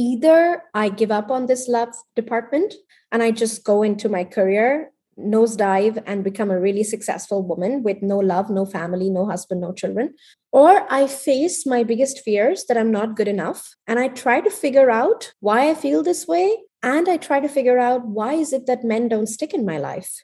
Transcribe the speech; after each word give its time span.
either 0.00 0.62
I 0.72 0.88
give 0.88 1.10
up 1.10 1.30
on 1.30 1.44
this 1.44 1.68
love 1.68 1.90
department 2.16 2.72
and 3.12 3.22
I 3.22 3.30
just 3.32 3.64
go 3.64 3.82
into 3.82 4.08
my 4.08 4.24
career, 4.24 4.92
nosedive, 5.18 6.02
and 6.06 6.24
become 6.24 6.50
a 6.50 6.58
really 6.58 6.84
successful 6.84 7.42
woman 7.42 7.82
with 7.82 8.00
no 8.00 8.18
love, 8.18 8.48
no 8.48 8.64
family, 8.64 9.10
no 9.10 9.26
husband, 9.26 9.60
no 9.60 9.72
children. 9.72 10.14
Or 10.52 10.86
I 10.90 11.06
face 11.06 11.66
my 11.66 11.84
biggest 11.84 12.20
fears 12.20 12.64
that 12.64 12.78
I'm 12.78 12.90
not 12.90 13.14
good 13.14 13.28
enough 13.28 13.74
and 13.86 13.98
I 13.98 14.08
try 14.08 14.40
to 14.40 14.50
figure 14.50 14.90
out 14.90 15.34
why 15.40 15.68
I 15.68 15.74
feel 15.74 16.02
this 16.02 16.26
way. 16.26 16.56
And 16.82 17.06
I 17.06 17.18
try 17.18 17.40
to 17.40 17.48
figure 17.48 17.78
out 17.78 18.06
why 18.06 18.32
is 18.34 18.54
it 18.54 18.64
that 18.64 18.82
men 18.82 19.06
don't 19.08 19.26
stick 19.26 19.52
in 19.52 19.66
my 19.66 19.76
life. 19.76 20.22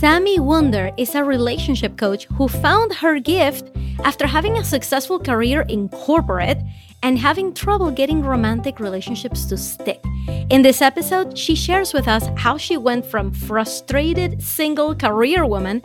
Sami 0.00 0.40
Wunder 0.40 0.90
is 0.96 1.14
a 1.14 1.24
relationship 1.24 1.96
coach 1.96 2.26
who 2.34 2.48
found 2.48 2.92
her 2.94 3.20
gift 3.20 3.70
after 4.02 4.26
having 4.26 4.58
a 4.58 4.64
successful 4.64 5.18
career 5.20 5.62
in 5.68 5.88
corporate 5.88 6.58
and 7.02 7.18
having 7.18 7.54
trouble 7.54 7.90
getting 7.90 8.20
romantic 8.20 8.80
relationships 8.80 9.46
to 9.46 9.56
stick. 9.56 10.02
In 10.50 10.62
this 10.62 10.82
episode, 10.82 11.38
she 11.38 11.54
shares 11.54 11.94
with 11.94 12.08
us 12.08 12.28
how 12.36 12.58
she 12.58 12.76
went 12.76 13.06
from 13.06 13.32
frustrated 13.32 14.42
single 14.42 14.94
career 14.94 15.46
woman 15.46 15.80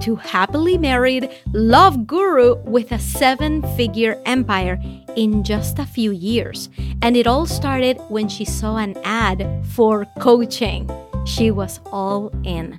to 0.00 0.16
happily 0.16 0.76
married 0.76 1.30
love 1.52 2.06
guru 2.06 2.56
with 2.64 2.90
a 2.90 2.98
seven 2.98 3.62
figure 3.76 4.20
empire 4.26 4.78
in 5.16 5.44
just 5.44 5.78
a 5.78 5.86
few 5.86 6.10
years. 6.10 6.68
And 7.00 7.16
it 7.16 7.26
all 7.26 7.46
started 7.46 7.98
when 8.08 8.28
she 8.28 8.44
saw 8.44 8.76
an 8.78 8.96
ad 9.04 9.64
for 9.66 10.04
coaching. 10.18 10.90
She 11.24 11.50
was 11.52 11.78
all 11.92 12.32
in. 12.44 12.76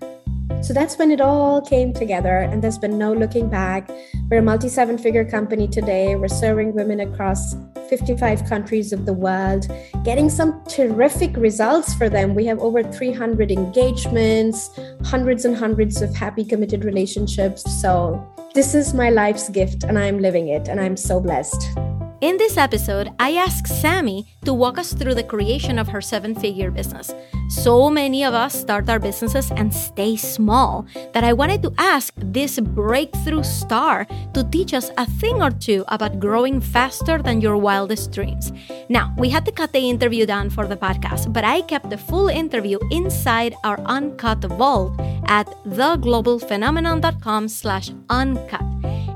So 0.64 0.74
that's 0.74 0.98
when 0.98 1.12
it 1.12 1.20
all 1.20 1.62
came 1.62 1.92
together, 1.92 2.38
and 2.38 2.64
there's 2.64 2.78
been 2.78 2.98
no 2.98 3.12
looking 3.12 3.50
back. 3.50 3.90
We're 4.30 4.38
a 4.38 4.42
multi 4.42 4.70
seven 4.70 4.98
figure 4.98 5.26
company 5.26 5.68
today. 5.68 6.16
We're 6.16 6.30
serving 6.30 6.74
women 6.74 7.02
across 7.02 7.54
55 7.90 8.46
countries 8.46 8.94
of 8.94 9.06
the 9.06 9.12
world, 9.12 9.68
getting 10.06 10.30
some 10.30 10.64
terrific 10.70 11.36
results 11.36 11.94
for 11.94 12.08
them. 12.08 12.34
We 12.34 12.46
have 12.46 12.60
over 12.60 12.82
300 12.82 13.52
engagements, 13.52 14.70
hundreds 15.04 15.44
and 15.44 15.54
hundreds 15.54 16.02
of 16.02 16.16
happy, 16.16 16.46
committed 16.46 16.86
relationships. 16.86 17.64
So, 17.82 18.26
this 18.54 18.74
is 18.74 18.94
my 18.94 19.10
life's 19.10 19.50
gift, 19.50 19.84
and 19.84 20.00
I'm 20.00 20.20
living 20.20 20.48
it, 20.48 20.70
and 20.70 20.80
I'm 20.80 20.96
so 20.96 21.20
blessed. 21.20 21.93
In 22.24 22.38
this 22.38 22.56
episode, 22.56 23.12
I 23.20 23.36
asked 23.36 23.68
Sami 23.68 24.24
to 24.46 24.54
walk 24.54 24.78
us 24.78 24.94
through 24.94 25.14
the 25.14 25.28
creation 25.28 25.78
of 25.78 25.90
her 25.90 26.00
seven 26.00 26.34
figure 26.34 26.72
business. 26.72 27.12
So 27.50 27.90
many 27.90 28.24
of 28.24 28.34
us 28.34 28.56
start 28.56 28.90
our 28.90 28.98
businesses 28.98 29.52
and 29.52 29.74
stay 29.76 30.16
small 30.16 30.88
that 31.12 31.26
I 31.26 31.34
wanted 31.34 31.62
to 31.64 31.74
ask 31.78 32.14
this 32.16 32.62
breakthrough 32.62 33.44
star 33.44 34.08
to 34.34 34.48
teach 34.56 34.74
us 34.74 34.90
a 34.98 35.06
thing 35.20 35.42
or 35.42 35.52
two 35.52 35.84
about 35.90 36.22
growing 36.22 36.62
faster 36.62 37.22
than 37.22 37.42
your 37.42 37.58
wildest 37.58 38.14
dreams. 38.14 38.54
Now, 38.88 39.14
we 39.18 39.28
had 39.28 39.44
to 39.44 39.52
cut 39.52 39.74
the 39.74 39.84
interview 39.84 40.26
down 40.26 40.50
for 40.50 40.66
the 40.66 40.78
podcast, 40.78 41.34
but 41.34 41.44
I 41.44 41.60
kept 41.60 41.90
the 41.90 41.98
full 41.98 42.30
interview 42.30 42.80
inside 42.90 43.54
our 43.66 43.82
uncut 43.82 44.40
vault 44.56 44.98
at 45.28 45.48
theglobalphenomenon.com 45.68 47.50
slash 47.50 47.92
uncut. 48.10 48.64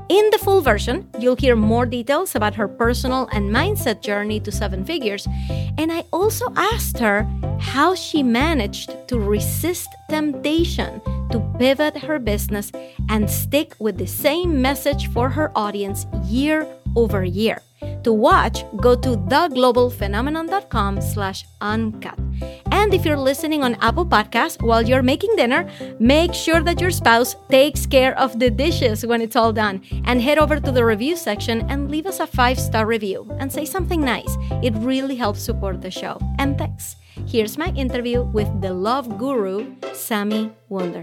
In 0.08 0.30
the 0.30 0.38
full 0.38 0.62
version, 0.62 1.06
you'll 1.18 1.36
hear 1.36 1.54
more 1.54 1.84
details 1.84 2.34
about 2.34 2.54
her 2.54 2.66
personal 2.66 3.28
and 3.30 3.50
mindset 3.50 4.00
journey 4.00 4.40
to 4.40 4.50
seven 4.50 4.82
figures. 4.82 5.28
And 5.76 5.92
I 5.92 6.04
also 6.12 6.46
asked 6.56 6.98
her 6.98 7.28
how 7.60 7.94
she 7.94 8.22
managed 8.22 8.96
to 9.08 9.18
resist 9.18 9.88
temptation 10.08 11.02
to 11.30 11.40
pivot 11.58 11.98
her 11.98 12.18
business 12.18 12.72
and 13.10 13.28
stick 13.28 13.74
with 13.78 13.98
the 13.98 14.06
same 14.06 14.62
message 14.62 15.10
for 15.12 15.28
her 15.28 15.52
audience 15.54 16.06
year 16.24 16.66
over 16.96 17.22
a 17.22 17.28
year. 17.28 17.62
To 18.04 18.12
watch, 18.12 18.64
go 18.76 18.94
to 18.96 19.16
theglobalphenomenon.com 19.16 21.00
slash 21.00 21.44
uncut. 21.60 22.18
And 22.70 22.94
if 22.94 23.04
you're 23.04 23.18
listening 23.18 23.62
on 23.62 23.74
Apple 23.76 24.06
Podcasts 24.06 24.62
while 24.62 24.82
you're 24.82 25.02
making 25.02 25.34
dinner, 25.36 25.68
make 25.98 26.34
sure 26.34 26.60
that 26.62 26.80
your 26.80 26.90
spouse 26.90 27.36
takes 27.48 27.86
care 27.86 28.16
of 28.18 28.38
the 28.38 28.50
dishes 28.50 29.04
when 29.04 29.20
it's 29.20 29.36
all 29.36 29.52
done. 29.52 29.82
And 30.04 30.20
head 30.20 30.38
over 30.38 30.60
to 30.60 30.72
the 30.72 30.84
review 30.84 31.16
section 31.16 31.68
and 31.70 31.90
leave 31.90 32.06
us 32.06 32.20
a 32.20 32.26
five 32.26 32.58
star 32.58 32.86
review 32.86 33.28
and 33.38 33.52
say 33.52 33.64
something 33.64 34.00
nice. 34.00 34.36
It 34.62 34.74
really 34.76 35.16
helps 35.16 35.42
support 35.42 35.80
the 35.82 35.90
show. 35.90 36.18
And 36.38 36.56
thanks. 36.56 36.96
Here's 37.26 37.58
my 37.58 37.68
interview 37.74 38.22
with 38.22 38.60
the 38.60 38.72
love 38.72 39.18
guru, 39.18 39.74
Sami 39.92 40.52
Wunder. 40.68 41.02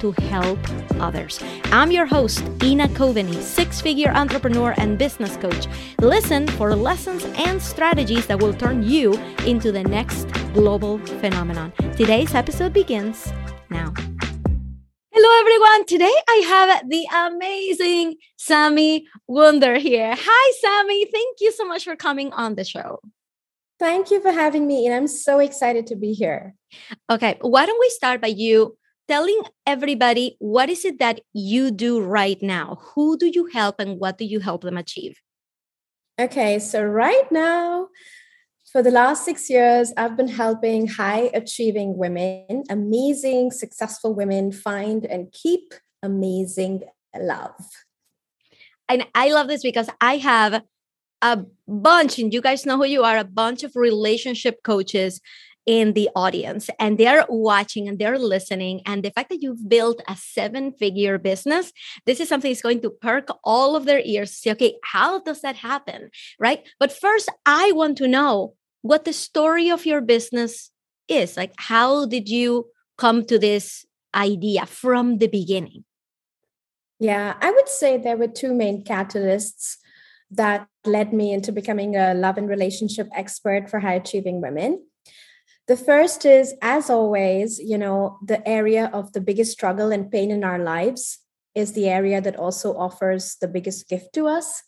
to 0.00 0.12
help 0.12 0.58
others. 1.00 1.40
I'm 1.66 1.90
your 1.90 2.06
host, 2.06 2.42
Ina 2.62 2.88
Coveney, 2.88 3.40
six 3.40 3.80
figure 3.80 4.10
entrepreneur 4.10 4.74
and 4.78 4.98
business 4.98 5.36
coach. 5.36 5.66
Listen 6.00 6.46
for 6.48 6.74
lessons 6.74 7.24
and 7.36 7.62
strategies 7.62 8.26
that 8.26 8.40
will 8.40 8.54
turn 8.54 8.82
you 8.82 9.14
into 9.46 9.70
the 9.70 9.84
next 9.84 10.24
global 10.52 10.98
phenomenon. 11.20 11.72
Today's 11.96 12.34
episode 12.34 12.72
begins 12.72 13.32
now. 13.70 13.92
Hello, 15.12 15.40
everyone. 15.40 15.84
Today 15.86 16.14
I 16.28 16.42
have 16.48 16.88
the 16.88 17.06
amazing 17.26 18.16
Sami 18.36 19.06
Wunder 19.28 19.76
here. 19.76 20.14
Hi, 20.16 20.52
Sami. 20.60 21.04
Thank 21.04 21.38
you 21.40 21.52
so 21.52 21.66
much 21.66 21.84
for 21.84 21.94
coming 21.94 22.32
on 22.32 22.54
the 22.54 22.64
show. 22.64 23.00
Thank 23.78 24.10
you 24.10 24.20
for 24.20 24.30
having 24.30 24.66
me, 24.66 24.86
and 24.86 24.94
I'm 24.94 25.06
so 25.06 25.38
excited 25.38 25.86
to 25.88 25.96
be 25.96 26.12
here. 26.12 26.54
Okay, 27.10 27.38
why 27.40 27.66
don't 27.66 27.80
we 27.80 27.88
start 27.90 28.20
by 28.20 28.28
you 28.28 28.76
telling 29.10 29.42
everybody 29.66 30.36
what 30.38 30.70
is 30.70 30.84
it 30.84 31.00
that 31.00 31.20
you 31.32 31.72
do 31.72 32.00
right 32.00 32.40
now? 32.40 32.78
Who 32.94 33.18
do 33.18 33.26
you 33.26 33.46
help 33.46 33.80
and 33.80 33.98
what 33.98 34.18
do 34.18 34.24
you 34.24 34.38
help 34.38 34.62
them 34.62 34.76
achieve? 34.76 35.20
Okay, 36.20 36.60
so 36.60 36.84
right 36.84 37.26
now, 37.32 37.88
for 38.70 38.84
the 38.84 38.92
last 38.92 39.24
six 39.24 39.50
years, 39.50 39.92
I've 39.96 40.16
been 40.16 40.28
helping 40.28 40.86
high 40.86 41.30
achieving 41.34 41.96
women, 41.96 42.62
amazing, 42.70 43.50
successful 43.50 44.14
women 44.14 44.52
find 44.52 45.04
and 45.04 45.32
keep 45.32 45.74
amazing 46.04 46.82
love. 47.18 47.66
And 48.88 49.06
I 49.16 49.32
love 49.32 49.48
this 49.48 49.62
because 49.62 49.88
I 50.00 50.18
have 50.18 50.62
a 51.22 51.44
bunch, 51.66 52.20
and 52.20 52.32
you 52.32 52.40
guys 52.40 52.64
know 52.64 52.76
who 52.76 52.84
you 52.84 53.02
are, 53.02 53.18
a 53.18 53.24
bunch 53.24 53.64
of 53.64 53.74
relationship 53.74 54.62
coaches 54.62 55.20
in 55.66 55.92
the 55.92 56.08
audience 56.16 56.70
and 56.78 56.96
they're 56.96 57.24
watching 57.28 57.86
and 57.86 57.98
they're 57.98 58.18
listening 58.18 58.80
and 58.86 59.02
the 59.02 59.10
fact 59.10 59.28
that 59.28 59.42
you've 59.42 59.68
built 59.68 60.00
a 60.08 60.16
seven 60.16 60.72
figure 60.72 61.18
business 61.18 61.72
this 62.06 62.18
is 62.18 62.28
something 62.28 62.50
that's 62.50 62.62
going 62.62 62.80
to 62.80 62.90
perk 62.90 63.28
all 63.44 63.76
of 63.76 63.84
their 63.84 64.00
ears 64.04 64.34
say 64.34 64.50
okay 64.50 64.76
how 64.82 65.20
does 65.20 65.42
that 65.42 65.56
happen? 65.56 66.10
Right? 66.38 66.66
But 66.78 66.92
first 66.92 67.28
i 67.44 67.72
want 67.72 67.98
to 67.98 68.08
know 68.08 68.54
what 68.82 69.04
the 69.04 69.12
story 69.12 69.70
of 69.70 69.84
your 69.84 70.00
business 70.00 70.70
is. 71.08 71.36
Like 71.36 71.52
how 71.58 72.06
did 72.06 72.28
you 72.28 72.66
come 72.96 73.24
to 73.26 73.38
this 73.38 73.84
idea 74.14 74.64
from 74.66 75.18
the 75.18 75.28
beginning? 75.28 75.84
Yeah 76.98 77.34
i 77.40 77.50
would 77.50 77.68
say 77.68 77.98
there 77.98 78.16
were 78.16 78.28
two 78.28 78.54
main 78.54 78.82
catalysts 78.82 79.76
that 80.30 80.66
led 80.86 81.12
me 81.12 81.32
into 81.32 81.52
becoming 81.52 81.96
a 81.96 82.14
love 82.14 82.38
and 82.38 82.48
relationship 82.48 83.08
expert 83.14 83.68
for 83.68 83.80
high 83.80 83.94
achieving 83.94 84.40
women 84.40 84.80
the 85.70 85.76
first 85.76 86.24
is, 86.24 86.52
as 86.62 86.90
always, 86.90 87.60
you 87.60 87.78
know, 87.78 88.18
the 88.26 88.42
area 88.46 88.90
of 88.92 89.12
the 89.12 89.20
biggest 89.20 89.52
struggle 89.52 89.92
and 89.92 90.10
pain 90.10 90.32
in 90.32 90.42
our 90.42 90.58
lives 90.58 91.20
is 91.54 91.74
the 91.74 91.88
area 91.88 92.20
that 92.20 92.34
also 92.34 92.76
offers 92.76 93.36
the 93.40 93.46
biggest 93.46 93.88
gift 93.88 94.12
to 94.14 94.26
us. 94.26 94.64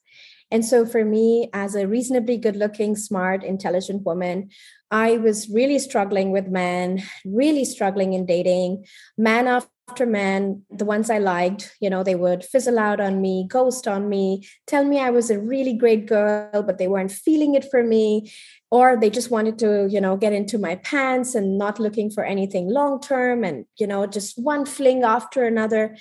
And 0.53 0.65
so, 0.65 0.87
for 0.87 1.05
me, 1.05 1.51
as 1.53 1.75
a 1.75 1.89
reasonably 1.89 2.37
good 2.37 2.55
looking, 2.55 2.95
smart, 2.95 3.43
intelligent 3.43 4.05
woman, 4.07 4.51
I 4.93 5.17
was 5.17 5.49
really 5.49 5.81
struggling 5.81 6.31
with 6.31 6.47
men, 6.47 7.03
really 7.25 7.65
struggling 7.65 8.13
in 8.13 8.25
dating. 8.25 8.85
Man 9.19 9.49
after 9.49 9.72
man, 10.01 10.63
the 10.71 10.85
ones 10.85 11.11
I 11.11 11.19
liked, 11.19 11.77
you 11.81 11.91
know, 11.91 12.03
they 12.03 12.15
would 12.15 12.45
fizzle 12.45 12.79
out 12.79 13.01
on 13.01 13.21
me, 13.21 13.47
ghost 13.49 13.87
on 13.87 14.09
me, 14.09 14.47
tell 14.67 14.85
me 14.85 14.99
I 14.99 15.11
was 15.11 15.31
a 15.31 15.39
really 15.39 15.75
great 15.75 16.07
girl, 16.07 16.63
but 16.63 16.79
they 16.79 16.89
weren't 16.89 17.13
feeling 17.13 17.55
it 17.55 17.67
for 17.71 17.83
me 17.83 18.33
or 18.73 18.97
they 18.97 19.11
just 19.11 19.31
wanted 19.31 19.59
to 19.59 19.87
you 19.91 20.01
know 20.01 20.17
get 20.17 20.33
into 20.33 20.59
my 20.59 20.77
pants 20.77 21.35
and 21.35 21.59
not 21.59 21.79
looking 21.79 22.11
for 22.11 22.25
anything 22.25 22.71
long 22.71 23.01
term 23.01 23.45
and 23.45 23.67
you 23.77 23.87
know 23.87 24.07
just 24.07 24.37
one 24.39 24.65
fling 24.65 25.05
after 25.05 25.45
another. 25.45 25.97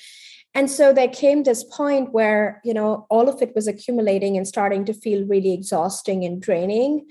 And 0.53 0.69
so 0.69 0.91
there 0.91 1.07
came 1.07 1.43
this 1.43 1.63
point 1.63 2.11
where 2.13 2.61
you 2.63 2.73
know 2.73 3.05
all 3.09 3.29
of 3.29 3.41
it 3.41 3.53
was 3.53 3.67
accumulating 3.67 4.37
and 4.37 4.47
starting 4.47 4.85
to 4.85 4.93
feel 4.93 5.27
really 5.27 5.53
exhausting 5.53 6.23
and 6.23 6.41
draining 6.41 7.07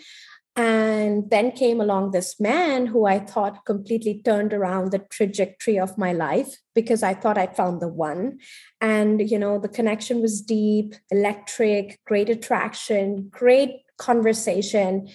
And 0.56 1.30
then 1.30 1.52
came 1.52 1.80
along 1.80 2.10
this 2.10 2.40
man 2.40 2.86
who 2.86 3.06
I 3.06 3.20
thought 3.20 3.64
completely 3.64 4.20
turned 4.24 4.52
around 4.52 4.90
the 4.90 4.98
trajectory 4.98 5.78
of 5.78 5.96
my 5.96 6.12
life 6.12 6.56
because 6.74 7.02
I 7.02 7.14
thought 7.14 7.38
I'd 7.38 7.56
found 7.56 7.80
the 7.80 7.88
one. 7.88 8.38
And, 8.80 9.30
you 9.30 9.38
know, 9.38 9.58
the 9.58 9.68
connection 9.68 10.20
was 10.20 10.42
deep, 10.42 10.94
electric, 11.10 12.00
great 12.04 12.28
attraction, 12.28 13.28
great 13.30 13.70
conversation. 13.96 15.08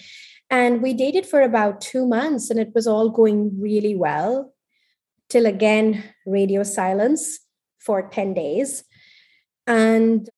And 0.48 0.82
we 0.82 0.94
dated 0.94 1.26
for 1.26 1.42
about 1.42 1.80
two 1.80 2.06
months 2.06 2.50
and 2.50 2.58
it 2.58 2.72
was 2.74 2.86
all 2.86 3.10
going 3.10 3.60
really 3.60 3.94
well 3.94 4.54
till 5.28 5.46
again, 5.46 6.04
radio 6.24 6.62
silence 6.62 7.40
for 7.78 8.08
10 8.08 8.34
days. 8.34 8.84
And 9.66 10.28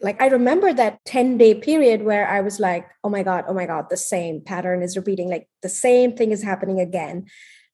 like 0.00 0.20
I 0.20 0.26
remember 0.26 0.72
that 0.72 1.04
10 1.04 1.38
day 1.38 1.54
period 1.54 2.02
where 2.02 2.28
I 2.28 2.40
was 2.40 2.60
like, 2.60 2.88
oh 3.02 3.08
my 3.08 3.22
God, 3.22 3.44
oh 3.48 3.54
my 3.54 3.66
God, 3.66 3.86
the 3.90 3.96
same 3.96 4.40
pattern 4.40 4.82
is 4.82 4.96
repeating, 4.96 5.28
like 5.28 5.48
the 5.62 5.68
same 5.68 6.16
thing 6.16 6.32
is 6.32 6.42
happening 6.42 6.80
again. 6.80 7.26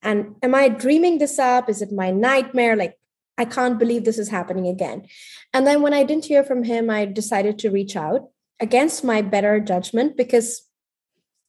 And 0.03 0.35
am 0.43 0.55
I 0.55 0.69
dreaming 0.69 1.19
this 1.19 1.39
up? 1.39 1.69
Is 1.69 1.81
it 1.81 1.93
my 1.93 2.11
nightmare? 2.11 2.77
Like, 2.77 2.99
I 3.39 3.45
can't 3.45 3.79
believe 3.79 4.05
this 4.05 4.19
is 4.19 4.29
happening 4.29 4.69
again. 4.69 5.07
And 5.53 5.67
then 5.67 5.83
when 5.83 5.95
I 5.95 6.05
didn't 6.05 6.27
hear 6.27 6.45
from 6.45 6.65
him, 6.65 6.91
I 6.91 7.05
decided 7.07 7.59
to 7.61 7.71
reach 7.71 7.97
out 7.97 8.29
against 8.61 9.03
my 9.03 9.23
better 9.23 9.59
judgment 9.61 10.17
because 10.17 10.69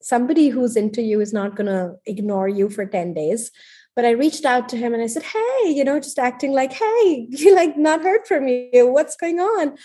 somebody 0.02 0.50
who's 0.50 0.76
into 0.76 1.02
you 1.02 1.20
is 1.20 1.34
not 1.34 1.56
going 1.56 1.68
to 1.68 1.96
ignore 2.06 2.48
you 2.48 2.70
for 2.70 2.86
10 2.86 3.14
days 3.14 3.52
but 3.96 4.06
i 4.06 4.12
reached 4.12 4.46
out 4.46 4.70
to 4.70 4.78
him 4.78 4.94
and 4.94 5.02
i 5.02 5.08
said 5.08 5.24
hey 5.24 5.62
you 5.66 5.84
know 5.84 6.00
just 6.00 6.20
acting 6.20 6.54
like 6.54 6.74
hey 6.74 7.28
you 7.30 7.56
like 7.62 7.78
not 7.78 8.04
heard 8.04 8.26
from 8.28 8.48
you 8.48 8.88
what's 8.88 9.16
going 9.16 9.40
on 9.40 9.76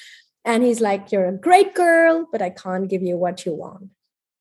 and 0.44 0.62
he's 0.62 0.80
like, 0.80 1.12
You're 1.12 1.28
a 1.28 1.32
great 1.32 1.74
girl, 1.74 2.26
but 2.30 2.42
I 2.42 2.50
can't 2.50 2.88
give 2.88 3.02
you 3.02 3.16
what 3.16 3.44
you 3.44 3.54
want. 3.54 3.90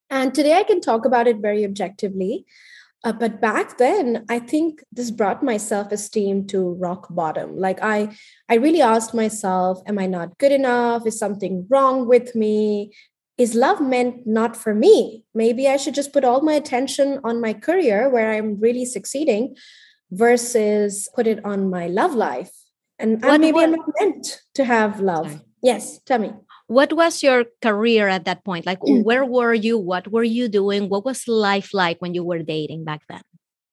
And 0.10 0.34
today 0.34 0.54
I 0.54 0.64
can 0.64 0.82
talk 0.82 1.06
about 1.06 1.28
it 1.28 1.38
very 1.38 1.64
objectively. 1.64 2.46
Uh, 3.04 3.14
but 3.14 3.40
back 3.40 3.78
then, 3.78 4.26
I 4.28 4.40
think 4.40 4.84
this 4.92 5.10
brought 5.10 5.42
my 5.42 5.56
self 5.56 5.92
esteem 5.92 6.48
to 6.48 6.74
rock 6.74 7.08
bottom. 7.10 7.58
Like 7.58 7.80
I, 7.82 8.14
I 8.50 8.56
really 8.56 8.82
asked 8.82 9.14
myself, 9.14 9.82
"Am 9.88 9.98
I 9.98 10.06
not 10.06 10.38
good 10.38 10.52
enough? 10.52 11.06
Is 11.06 11.18
something 11.18 11.66
wrong 11.70 12.08
with 12.08 12.36
me? 12.36 12.94
Is 13.38 13.56
love 13.56 13.80
meant 13.80 14.28
not 14.28 14.58
for 14.58 14.76
me? 14.76 15.24
Maybe 15.34 15.70
I 15.70 15.78
should 15.78 15.96
just 15.96 16.12
put 16.12 16.26
all 16.26 16.42
my 16.42 16.54
attention 16.54 17.22
on 17.24 17.40
my 17.40 17.54
career, 17.54 18.10
where 18.10 18.34
I'm 18.34 18.60
really 18.60 18.84
succeeding, 18.84 19.56
versus 20.12 21.08
put 21.16 21.26
it 21.26 21.46
on 21.46 21.70
my 21.70 21.88
love 21.88 22.16
life. 22.16 22.52
And 22.98 23.24
what, 23.24 23.40
maybe 23.40 23.54
what? 23.54 23.64
I'm 23.64 23.72
not 23.76 23.90
meant 24.02 24.42
to 24.56 24.66
have 24.66 25.00
love. 25.00 25.42
Yes, 25.62 26.00
tell 26.06 26.20
me. 26.20 26.32
What 26.68 26.94
was 26.94 27.24
your 27.24 27.46
career 27.62 28.08
at 28.08 28.26
that 28.26 28.46
point? 28.46 28.66
Like, 28.66 28.80
mm. 28.80 29.04
where 29.04 29.26
were 29.26 29.54
you? 29.54 29.78
What 29.78 30.12
were 30.12 30.24
you 30.24 30.48
doing? 30.48 30.88
What 30.90 31.06
was 31.06 31.28
life 31.28 31.74
like 31.74 32.02
when 32.02 32.14
you 32.14 32.24
were 32.24 32.40
dating 32.40 32.86
back 32.86 33.02
then? 33.10 33.22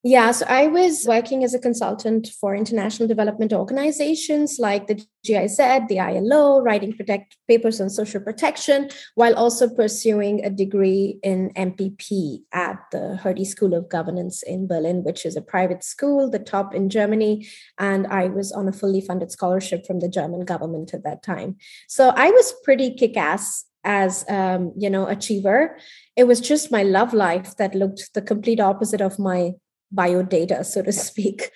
Yeah, 0.07 0.31
so 0.31 0.47
I 0.49 0.69
was 0.69 1.05
working 1.05 1.43
as 1.43 1.53
a 1.53 1.59
consultant 1.59 2.29
for 2.41 2.55
international 2.55 3.09
development 3.09 3.53
organizations 3.53 4.57
like 4.61 4.87
the 4.87 5.05
GIZ, 5.25 5.57
the 5.89 5.99
ILO, 5.99 6.61
writing 6.61 6.93
protect 6.93 7.37
papers 7.49 7.81
on 7.81 7.91
social 7.91 8.21
protection, 8.21 8.89
while 9.17 9.35
also 9.35 9.69
pursuing 9.69 10.45
a 10.45 10.51
degree 10.51 11.19
in 11.25 11.51
MPP 11.55 12.43
at 12.53 12.79
the 12.93 13.17
Hertie 13.17 13.45
School 13.45 13.75
of 13.75 13.89
Governance 13.89 14.45
in 14.45 14.69
Berlin, 14.69 15.03
which 15.03 15.27
is 15.27 15.35
a 15.35 15.43
private 15.43 15.83
school, 15.83 16.31
the 16.31 16.39
top 16.39 16.73
in 16.73 16.89
Germany. 16.89 17.49
And 17.77 18.07
I 18.07 18.29
was 18.29 18.53
on 18.53 18.69
a 18.69 18.73
fully 18.73 19.01
funded 19.01 19.33
scholarship 19.33 19.85
from 19.89 19.99
the 19.99 20.09
German 20.09 20.45
government 20.45 20.95
at 20.95 21.03
that 21.03 21.25
time. 21.25 21.57
So 21.89 22.13
I 22.15 22.31
was 22.31 22.55
pretty 22.63 22.95
kick 22.95 23.17
ass 23.17 23.65
as 23.83 24.25
um, 24.29 24.73
you 24.77 24.91
know 24.91 25.07
achiever 25.07 25.79
it 26.17 26.25
was 26.25 26.41
just 26.41 26.73
my 26.73 26.83
love 26.83 27.15
life 27.15 27.57
that 27.57 27.73
looked 27.73 28.13
the 28.15 28.21
complete 28.23 28.59
opposite 28.59 29.01
of 29.01 29.17
my 29.17 29.53
biodata, 29.95 30.65
so 30.65 30.83
to 30.83 30.93
speak. 31.09 31.51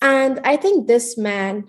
And 0.00 0.40
I 0.44 0.56
think 0.56 0.86
this 0.86 1.16
man 1.18 1.64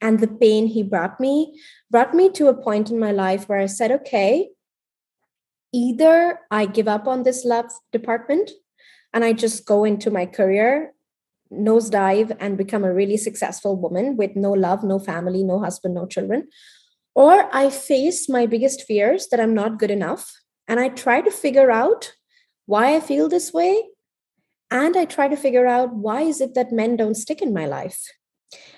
and 0.00 0.20
the 0.20 0.28
pain 0.28 0.66
he 0.66 0.82
brought 0.82 1.20
me 1.20 1.60
brought 1.90 2.14
me 2.14 2.30
to 2.30 2.48
a 2.48 2.54
point 2.54 2.90
in 2.90 2.98
my 2.98 3.12
life 3.12 3.48
where 3.48 3.58
I 3.58 3.66
said, 3.66 3.90
okay, 3.92 4.50
either 5.72 6.40
I 6.50 6.66
give 6.66 6.88
up 6.88 7.06
on 7.06 7.22
this 7.22 7.44
love 7.44 7.66
department 7.92 8.50
and 9.12 9.24
I 9.24 9.32
just 9.32 9.66
go 9.66 9.84
into 9.84 10.10
my 10.10 10.24
career, 10.24 10.94
nosedive, 11.52 12.36
and 12.38 12.56
become 12.56 12.84
a 12.84 12.94
really 12.94 13.16
successful 13.16 13.76
woman 13.76 14.16
with 14.16 14.36
no 14.36 14.52
love, 14.52 14.84
no 14.84 14.98
family, 14.98 15.42
no 15.42 15.58
husband, 15.58 15.94
no 15.94 16.06
children. 16.06 16.48
Or 17.14 17.54
I 17.54 17.70
face 17.70 18.28
my 18.28 18.46
biggest 18.46 18.84
fears 18.84 19.28
that 19.28 19.40
I'm 19.40 19.54
not 19.54 19.78
good 19.78 19.90
enough 19.90 20.40
and 20.68 20.78
I 20.78 20.88
try 20.88 21.20
to 21.20 21.30
figure 21.30 21.70
out 21.70 22.12
why 22.66 22.94
I 22.94 23.00
feel 23.00 23.28
this 23.28 23.52
way 23.52 23.82
and 24.70 24.96
i 24.96 25.04
try 25.04 25.28
to 25.28 25.36
figure 25.36 25.66
out 25.66 25.94
why 25.94 26.22
is 26.22 26.40
it 26.40 26.54
that 26.54 26.72
men 26.72 26.96
don't 26.96 27.16
stick 27.16 27.42
in 27.42 27.52
my 27.52 27.66
life. 27.66 28.00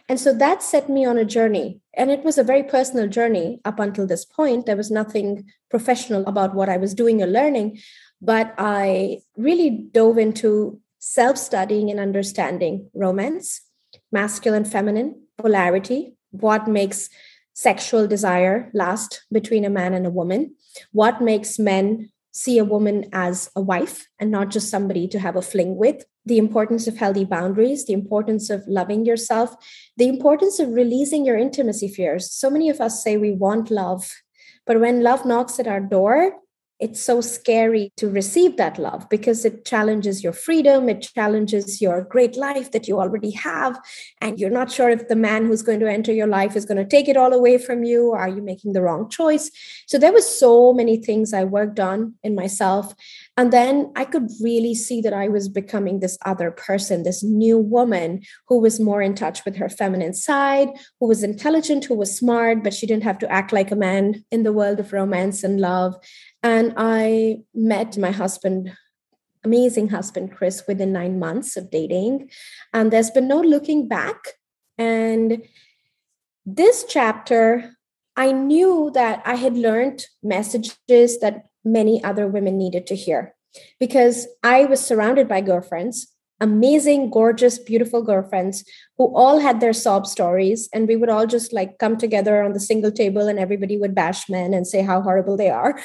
And 0.09 0.21
so 0.21 0.35
that 0.35 0.63
set 0.63 0.91
me 0.91 1.07
on 1.07 1.17
a 1.17 1.25
journey 1.25 1.81
and 1.95 2.11
it 2.11 2.25
was 2.25 2.37
a 2.37 2.45
very 2.45 2.63
personal 2.63 3.09
journey 3.09 3.61
up 3.65 3.79
until 3.79 4.07
this 4.07 4.25
point. 4.25 4.67
There 4.67 4.77
was 4.77 4.91
nothing 4.91 5.47
professional 5.73 6.25
about 6.27 6.55
what 6.55 6.69
i 6.69 6.77
was 6.77 6.95
doing 6.95 7.23
or 7.23 7.27
learning 7.27 7.81
but 8.21 8.55
i 8.59 9.19
really 9.49 9.71
dove 9.99 10.19
into 10.19 10.79
self 10.99 11.37
studying 11.37 11.91
and 11.91 11.99
understanding 11.99 12.89
romance 12.95 13.63
masculine 14.13 14.67
feminine 14.77 15.11
polarity 15.39 16.15
what 16.31 16.69
makes 16.69 17.09
sexual 17.55 18.07
desire 18.07 18.71
last 18.75 19.25
between 19.33 19.65
a 19.65 19.77
man 19.81 19.95
and 19.95 20.07
a 20.07 20.17
woman 20.21 20.55
what 20.93 21.23
makes 21.31 21.59
men 21.59 22.11
see 22.33 22.59
a 22.59 22.65
woman 22.65 23.09
as 23.13 23.51
a 23.55 23.61
wife 23.61 24.09
and 24.19 24.31
not 24.31 24.51
just 24.51 24.71
somebody 24.71 25.07
to 25.09 25.19
have 25.19 25.37
a 25.37 25.43
fling 25.43 25.77
with, 25.77 26.05
the 26.25 26.39
importance 26.39 26.87
of 26.87 26.97
healthy 26.97 27.25
boundaries, 27.25 27.87
the 27.87 27.93
importance 27.93 28.49
of 28.49 28.65
loving 28.67 29.05
yourself, 29.05 29.55
the 29.97 30.09
importance 30.09 30.59
of 30.59 30.71
releasing 30.71 31.25
your 31.25 31.37
intimacy 31.37 31.89
fears. 31.89 32.33
So 32.33 32.49
many 32.49 32.71
of 32.71 32.81
us 32.81 33.03
say 33.03 33.17
we 33.17 33.33
want 33.33 33.71
love, 33.71 34.11
but 34.67 34.81
when 34.81 35.03
love 35.03 35.25
knocks 35.27 35.59
at 35.59 35.67
our 35.67 35.81
door, 35.81 36.33
it's 36.83 37.01
so 37.01 37.21
scary 37.21 37.93
to 37.97 38.11
receive 38.11 38.57
that 38.57 38.77
love 38.77 39.09
because 39.09 39.45
it 39.45 39.65
challenges 39.65 40.25
your 40.25 40.33
freedom 40.33 40.89
it 40.89 41.01
challenges 41.01 41.81
your 41.81 42.03
great 42.03 42.37
life 42.37 42.73
that 42.73 42.89
you 42.89 42.99
already 42.99 43.31
have 43.31 43.79
and 44.21 44.41
you're 44.41 44.51
not 44.51 44.71
sure 44.71 44.91
if 44.91 45.07
the 45.07 45.15
man 45.15 45.47
who's 45.47 45.63
going 45.63 45.79
to 45.79 45.89
enter 45.89 46.13
your 46.13 46.27
life 46.27 46.57
is 46.57 46.65
going 46.65 46.77
to 46.77 46.85
take 46.85 47.09
it 47.09 47.17
all 47.17 47.33
away 47.33 47.57
from 47.57 47.85
you 47.85 48.11
are 48.11 48.29
you 48.29 48.43
making 48.43 48.73
the 48.73 48.83
wrong 48.83 49.09
choice? 49.09 49.49
So 49.87 49.97
there 49.97 50.13
was 50.13 50.27
so 50.27 50.73
many 50.73 50.97
things 50.97 51.33
i 51.33 51.45
worked 51.45 51.79
on 51.79 52.15
in 52.25 52.35
myself 52.35 52.93
and 53.37 53.53
then 53.53 53.93
i 53.95 54.05
could 54.05 54.29
really 54.41 54.75
see 54.75 55.01
that 55.01 55.13
i 55.13 55.29
was 55.29 55.49
becoming 55.49 56.01
this 56.01 56.19
other 56.27 56.51
person 56.51 57.05
this 57.05 57.23
new 57.23 57.59
woman 57.59 58.21
who 58.49 58.61
was 58.61 58.81
more 58.81 59.01
in 59.01 59.15
touch 59.15 59.45
with 59.45 59.55
her 59.57 59.69
feminine 59.69 60.15
side 60.15 60.69
who 60.99 61.07
was 61.07 61.23
intelligent 61.23 61.85
who 61.85 61.95
was 61.95 62.17
smart 62.17 62.65
but 62.65 62.75
she 62.75 62.87
didn't 62.87 63.05
have 63.05 63.19
to 63.19 63.31
act 63.31 63.53
like 63.53 63.71
a 63.71 63.77
man 63.77 64.25
in 64.33 64.43
the 64.43 64.53
world 64.53 64.81
of 64.81 64.93
romance 64.93 65.45
and 65.45 65.61
love 65.61 65.95
and 66.43 66.75
I 66.77 67.43
met 67.55 67.97
my 67.97 68.11
husband, 68.11 68.73
amazing 69.45 69.89
husband, 69.89 70.33
Chris, 70.33 70.65
within 70.67 70.93
nine 70.93 71.19
months 71.19 71.57
of 71.57 71.71
dating. 71.71 72.31
And 72.73 72.93
there's 72.93 73.11
been 73.11 73.29
no 73.29 73.41
looking 73.41 73.89
back. 73.89 74.17
And 74.79 75.43
this 76.45 76.85
chapter, 76.89 77.77
I 78.17 78.33
knew 78.33 78.91
that 78.95 79.23
I 79.25 79.37
had 79.37 79.57
learned 79.57 80.05
messages 80.23 81.21
that 81.21 81.47
many 81.65 82.03
other 82.03 82.27
women 82.27 82.59
needed 82.59 82.87
to 82.89 82.97
hear 82.97 83.35
because 83.79 84.27
I 84.43 84.65
was 84.65 84.85
surrounded 84.85 85.29
by 85.29 85.41
girlfriends 85.41 86.13
amazing, 86.43 87.09
gorgeous, 87.09 87.57
beautiful 87.57 88.03
girlfriends 88.03 88.65
who 88.99 89.17
all 89.17 89.39
had 89.39 89.61
their 89.61 89.73
sob 89.73 90.07
stories. 90.09 90.69
And 90.75 90.89
we 90.89 90.97
would 90.97 91.09
all 91.09 91.25
just 91.25 91.53
like 91.53 91.79
come 91.79 91.97
together 91.97 92.43
on 92.43 92.53
the 92.53 92.61
single 92.61 92.91
table 92.91 93.29
and 93.29 93.39
everybody 93.39 93.79
would 93.79 93.95
bash 93.95 94.29
men 94.29 94.53
and 94.53 94.67
say 94.67 94.83
how 94.83 95.01
horrible 95.01 95.37
they 95.37 95.51
are. 95.51 95.81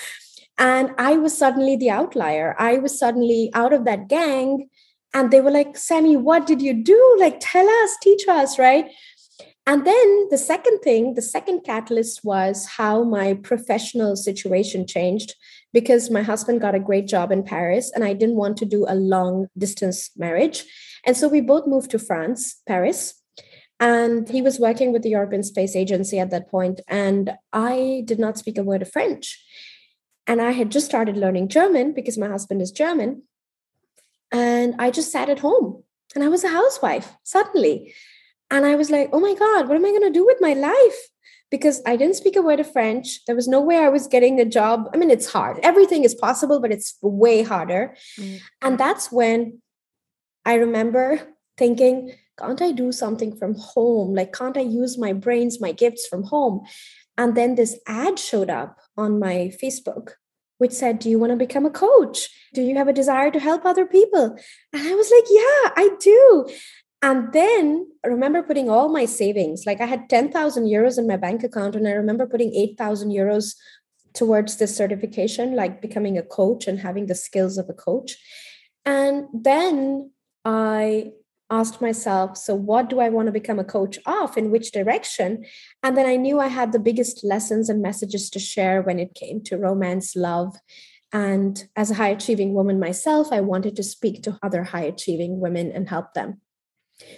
And 0.58 0.92
I 0.98 1.18
was 1.18 1.38
suddenly 1.38 1.76
the 1.76 1.92
outlier. 1.92 2.56
I 2.58 2.78
was 2.78 2.98
suddenly 2.98 3.52
out 3.54 3.74
of 3.74 3.86
that 3.86 4.08
gang. 4.08 4.70
And 5.14 5.32
they 5.32 5.42
were 5.42 5.52
like, 5.52 5.78
Sami, 5.78 6.18
what 6.18 6.46
did 6.46 6.62
you 6.62 6.74
do? 6.74 7.18
Like, 7.20 7.38
tell 7.40 7.68
us, 7.68 7.96
teach 8.02 8.28
us, 8.28 8.60
right? 8.60 8.92
And 9.68 9.86
then 9.86 10.28
the 10.30 10.38
second 10.38 10.80
thing, 10.80 11.16
the 11.16 11.22
second 11.22 11.62
catalyst 11.66 12.24
was 12.24 12.66
how 12.66 13.04
my 13.04 13.34
professional 13.34 14.16
situation 14.16 14.88
changed 14.88 15.36
because 15.74 16.10
my 16.10 16.22
husband 16.22 16.62
got 16.62 16.74
a 16.74 16.80
great 16.80 17.06
job 17.06 17.34
in 17.34 17.44
Paris 17.44 17.92
and 17.94 18.04
I 18.04 18.14
didn't 18.14 18.38
want 18.38 18.56
to 18.58 18.66
do 18.66 18.86
a 18.88 18.96
long 18.96 19.48
distance 19.58 20.10
marriage. 20.16 20.64
And 21.06 21.18
so 21.18 21.28
we 21.28 21.42
both 21.42 21.68
moved 21.68 21.92
to 21.92 22.00
France, 22.00 22.62
Paris. 22.66 23.22
And 23.80 24.28
he 24.30 24.42
was 24.42 24.58
working 24.58 24.94
with 24.94 25.04
the 25.04 25.10
European 25.10 25.44
Space 25.44 25.76
Agency 25.76 26.18
at 26.18 26.32
that 26.32 26.50
point, 26.50 26.80
And 26.88 27.34
I 27.52 28.04
did 28.06 28.20
not 28.20 28.38
speak 28.38 28.58
a 28.58 28.64
word 28.64 28.82
of 28.82 28.92
French. 28.92 29.44
And 30.28 30.42
I 30.42 30.52
had 30.52 30.72
just 30.72 30.86
started 30.86 31.18
learning 31.18 31.48
German 31.48 31.94
because 31.94 32.18
my 32.18 32.28
husband 32.28 32.62
is 32.62 32.72
German. 32.72 33.24
And 34.32 34.76
I 34.78 34.92
just 34.92 35.12
sat 35.12 35.30
at 35.30 35.40
home 35.40 35.84
and 36.14 36.24
I 36.24 36.28
was 36.28 36.44
a 36.44 36.50
housewife 36.50 37.16
suddenly. 37.24 37.94
And 38.52 38.66
I 38.66 38.76
was 38.76 38.90
like, 38.90 39.10
oh 39.14 39.20
my 39.20 39.34
God, 39.34 39.68
what 39.68 39.76
am 39.76 39.86
I 39.86 39.90
going 39.90 40.02
to 40.02 40.10
do 40.10 40.26
with 40.26 40.38
my 40.42 40.54
life? 40.54 41.10
Because 41.50 41.82
I 41.86 41.96
didn't 41.96 42.18
speak 42.18 42.36
a 42.36 42.42
word 42.42 42.60
of 42.60 42.72
French. 42.72 43.24
There 43.26 43.36
was 43.36 43.48
no 43.48 43.62
way 43.62 43.78
I 43.78 43.88
was 43.88 44.08
getting 44.08 44.40
a 44.40 44.46
job. 44.46 44.90
I 44.94 44.98
mean, 44.98 45.10
it's 45.10 45.32
hard. 45.32 45.60
Everything 45.64 46.04
is 46.04 46.14
possible, 46.14 46.60
but 46.60 46.72
it's 46.72 46.98
way 47.02 47.44
harder. 47.44 47.96
Mm. 48.20 48.42
And 48.62 48.78
that's 48.78 49.12
when 49.12 49.62
I 50.46 50.56
remember 50.56 51.22
thinking, 51.58 52.14
can't 52.38 52.62
I 52.62 52.72
do 52.72 52.92
something 52.92 53.36
from 53.36 53.56
home? 53.56 54.14
Like, 54.14 54.34
can't 54.34 54.58
I 54.58 54.62
use 54.62 54.98
my 54.98 55.14
brains, 55.14 55.62
my 55.62 55.72
gifts 55.72 56.06
from 56.06 56.24
home? 56.24 56.66
And 57.18 57.36
then 57.36 57.56
this 57.56 57.80
ad 57.88 58.20
showed 58.20 58.50
up 58.50 58.80
on 58.98 59.20
my 59.20 59.52
Facebook, 59.62 60.12
which 60.58 60.72
said, 60.72 61.00
Do 61.00 61.10
you 61.10 61.20
want 61.20 61.32
to 61.32 61.38
become 61.38 61.66
a 61.66 61.72
coach? 61.72 62.30
Do 62.54 62.62
you 62.62 62.76
have 62.76 62.88
a 62.88 62.94
desire 62.94 63.32
to 63.32 63.40
help 63.40 63.66
other 63.66 63.86
people? 63.86 64.38
And 64.74 64.88
I 64.88 64.96
was 64.96 65.12
like, 65.12 65.26
Yeah, 65.30 65.84
I 65.84 65.90
do. 66.00 66.50
And 67.02 67.32
then 67.32 67.88
I 68.04 68.08
remember 68.08 68.42
putting 68.42 68.70
all 68.70 68.90
my 68.90 69.06
savings, 69.06 69.66
like 69.66 69.82
I 69.82 69.86
had 69.86 70.10
10,000 70.10 70.66
euros 70.66 70.98
in 70.98 71.08
my 71.08 71.18
bank 71.18 71.44
account, 71.44 71.76
and 71.76 71.88
I 71.88 71.92
remember 71.92 72.26
putting 72.26 72.56
8,000 72.56 73.12
euros 73.12 73.54
towards 74.14 74.58
this 74.58 74.76
certification, 74.76 75.56
like 75.56 75.82
becoming 75.82 76.18
a 76.18 76.24
coach 76.24 76.68
and 76.68 76.80
having 76.80 77.06
the 77.06 77.16
skills 77.16 77.58
of 77.58 77.70
a 77.70 77.74
coach. 77.74 78.18
And 78.84 79.28
then 79.32 80.12
I 80.44 81.12
asked 81.50 81.82
myself, 81.82 82.38
so 82.38 82.54
what 82.54 82.90
do 82.90 83.00
I 83.00 83.10
want 83.10 83.28
to 83.28 83.32
become 83.32 83.60
a 83.60 83.64
coach 83.64 83.98
of? 84.06 84.38
In 84.38 84.52
which 84.52 84.72
direction? 84.72 85.46
And 85.82 85.98
then 85.98 86.06
I 86.06 86.16
knew 86.16 86.40
I 86.40 86.48
had 86.48 86.72
the 86.72 86.80
biggest 86.80 87.24
lessons 87.24 87.70
and 87.70 87.82
messages 87.82 88.30
to 88.32 88.40
share 88.40 88.82
when 88.82 89.00
it 89.00 89.14
came 89.14 89.42
to 89.44 89.58
romance, 89.58 90.16
love. 90.16 90.56
And 91.14 91.68
as 91.76 91.92
a 91.92 91.96
high 91.96 92.10
achieving 92.10 92.54
woman 92.54 92.80
myself, 92.80 93.32
I 93.32 93.42
wanted 93.42 93.76
to 93.78 93.84
speak 93.84 94.24
to 94.24 94.38
other 94.44 94.64
high 94.64 94.84
achieving 94.84 95.40
women 95.40 95.72
and 95.72 95.88
help 95.88 96.14
them. 96.14 96.42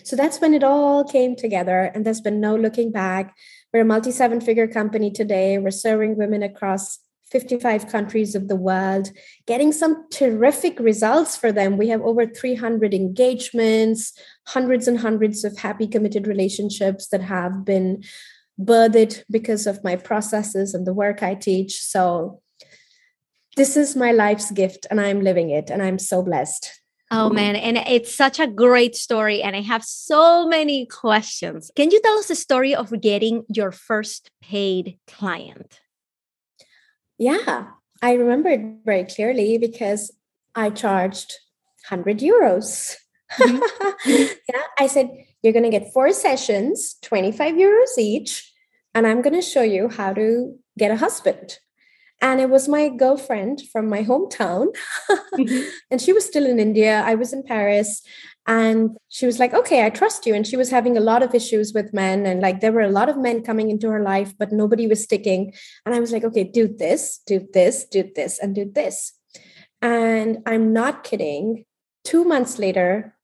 So 0.03 0.15
that's 0.15 0.39
when 0.39 0.53
it 0.53 0.63
all 0.63 1.03
came 1.03 1.35
together. 1.35 1.91
And 1.95 2.05
there's 2.05 2.21
been 2.21 2.39
no 2.39 2.55
looking 2.55 2.91
back. 2.91 3.35
We're 3.73 3.81
a 3.81 3.85
multi 3.85 4.11
seven 4.11 4.41
figure 4.41 4.67
company 4.67 5.09
today. 5.09 5.57
We're 5.57 5.71
serving 5.71 6.17
women 6.17 6.43
across 6.43 6.99
55 7.31 7.87
countries 7.87 8.35
of 8.35 8.47
the 8.47 8.55
world, 8.55 9.11
getting 9.45 9.71
some 9.71 10.07
terrific 10.09 10.79
results 10.79 11.35
for 11.35 11.51
them. 11.51 11.77
We 11.77 11.89
have 11.89 12.01
over 12.01 12.25
300 12.25 12.93
engagements, 12.93 14.13
hundreds 14.47 14.87
and 14.87 14.99
hundreds 14.99 15.43
of 15.43 15.57
happy, 15.57 15.87
committed 15.87 16.27
relationships 16.27 17.07
that 17.09 17.21
have 17.21 17.65
been 17.65 18.03
birthed 18.59 19.23
because 19.29 19.67
of 19.67 19.83
my 19.83 19.95
processes 19.95 20.73
and 20.73 20.85
the 20.85 20.93
work 20.93 21.21
I 21.23 21.35
teach. 21.35 21.81
So, 21.81 22.41
this 23.55 23.75
is 23.75 23.95
my 23.95 24.11
life's 24.11 24.51
gift, 24.51 24.87
and 24.89 25.01
I'm 25.01 25.21
living 25.21 25.49
it, 25.49 25.69
and 25.69 25.83
I'm 25.83 25.99
so 25.99 26.21
blessed. 26.21 26.79
Oh 27.11 27.29
man, 27.29 27.55
and 27.55 27.77
it's 27.77 28.13
such 28.13 28.39
a 28.39 28.45
great 28.45 28.95
story. 28.95 29.41
And 29.41 29.55
I 29.55 29.61
have 29.61 29.83
so 29.83 30.47
many 30.47 30.85
questions. 30.85 31.71
Can 31.75 31.89
you 31.89 31.99
tell 32.01 32.19
us 32.19 32.27
the 32.27 32.35
story 32.35 32.75
of 32.75 32.93
getting 33.01 33.43
your 33.49 33.71
first 33.71 34.29
paid 34.41 34.99
client? 35.07 35.79
Yeah, 37.19 37.65
I 38.01 38.13
remember 38.13 38.49
it 38.49 38.61
very 38.85 39.03
clearly 39.03 39.57
because 39.57 40.11
I 40.55 40.69
charged 40.69 41.33
100 41.89 42.19
euros. 42.19 42.95
Mm-hmm. 43.33 44.21
yeah, 44.49 44.61
I 44.79 44.87
said, 44.87 45.09
You're 45.43 45.53
going 45.53 45.69
to 45.69 45.77
get 45.77 45.93
four 45.93 46.11
sessions, 46.13 46.95
25 47.03 47.55
euros 47.55 47.97
each, 47.97 48.51
and 48.95 49.05
I'm 49.05 49.21
going 49.21 49.35
to 49.35 49.41
show 49.41 49.61
you 49.61 49.89
how 49.89 50.13
to 50.13 50.55
get 50.77 50.91
a 50.91 50.95
husband. 50.97 51.59
And 52.21 52.41
it 52.41 52.49
was 52.49 52.67
my 52.67 52.89
girlfriend 52.89 53.61
from 53.71 53.87
my 53.89 54.03
hometown. 54.03 54.67
mm-hmm. 55.33 55.69
And 55.91 56.01
she 56.01 56.11
was 56.11 56.25
still 56.25 56.45
in 56.45 56.59
India. 56.59 57.01
I 57.05 57.15
was 57.15 57.31
in 57.31 57.43
Paris. 57.43 58.01
And 58.49 58.97
she 59.09 59.27
was 59.27 59.37
like, 59.37 59.53
okay, 59.53 59.85
I 59.85 59.91
trust 59.91 60.25
you. 60.25 60.33
And 60.33 60.45
she 60.45 60.57
was 60.57 60.71
having 60.71 60.97
a 60.97 61.01
lot 61.01 61.21
of 61.21 61.35
issues 61.35 61.71
with 61.71 61.93
men. 61.93 62.25
And 62.25 62.41
like 62.41 62.61
there 62.61 62.71
were 62.71 62.81
a 62.81 62.89
lot 62.89 63.07
of 63.07 63.15
men 63.15 63.43
coming 63.43 63.69
into 63.69 63.91
her 63.91 64.01
life, 64.01 64.33
but 64.39 64.51
nobody 64.51 64.87
was 64.87 65.03
sticking. 65.03 65.53
And 65.85 65.93
I 65.93 65.99
was 65.99 66.11
like, 66.11 66.23
okay, 66.23 66.45
do 66.45 66.67
this, 66.67 67.21
do 67.27 67.47
this, 67.53 67.85
do 67.85 68.09
this, 68.15 68.39
and 68.39 68.55
do 68.55 68.65
this. 68.65 69.13
And 69.83 70.39
I'm 70.47 70.73
not 70.73 71.03
kidding. 71.03 71.65
Two 72.03 72.23
months 72.23 72.57
later, 72.57 73.15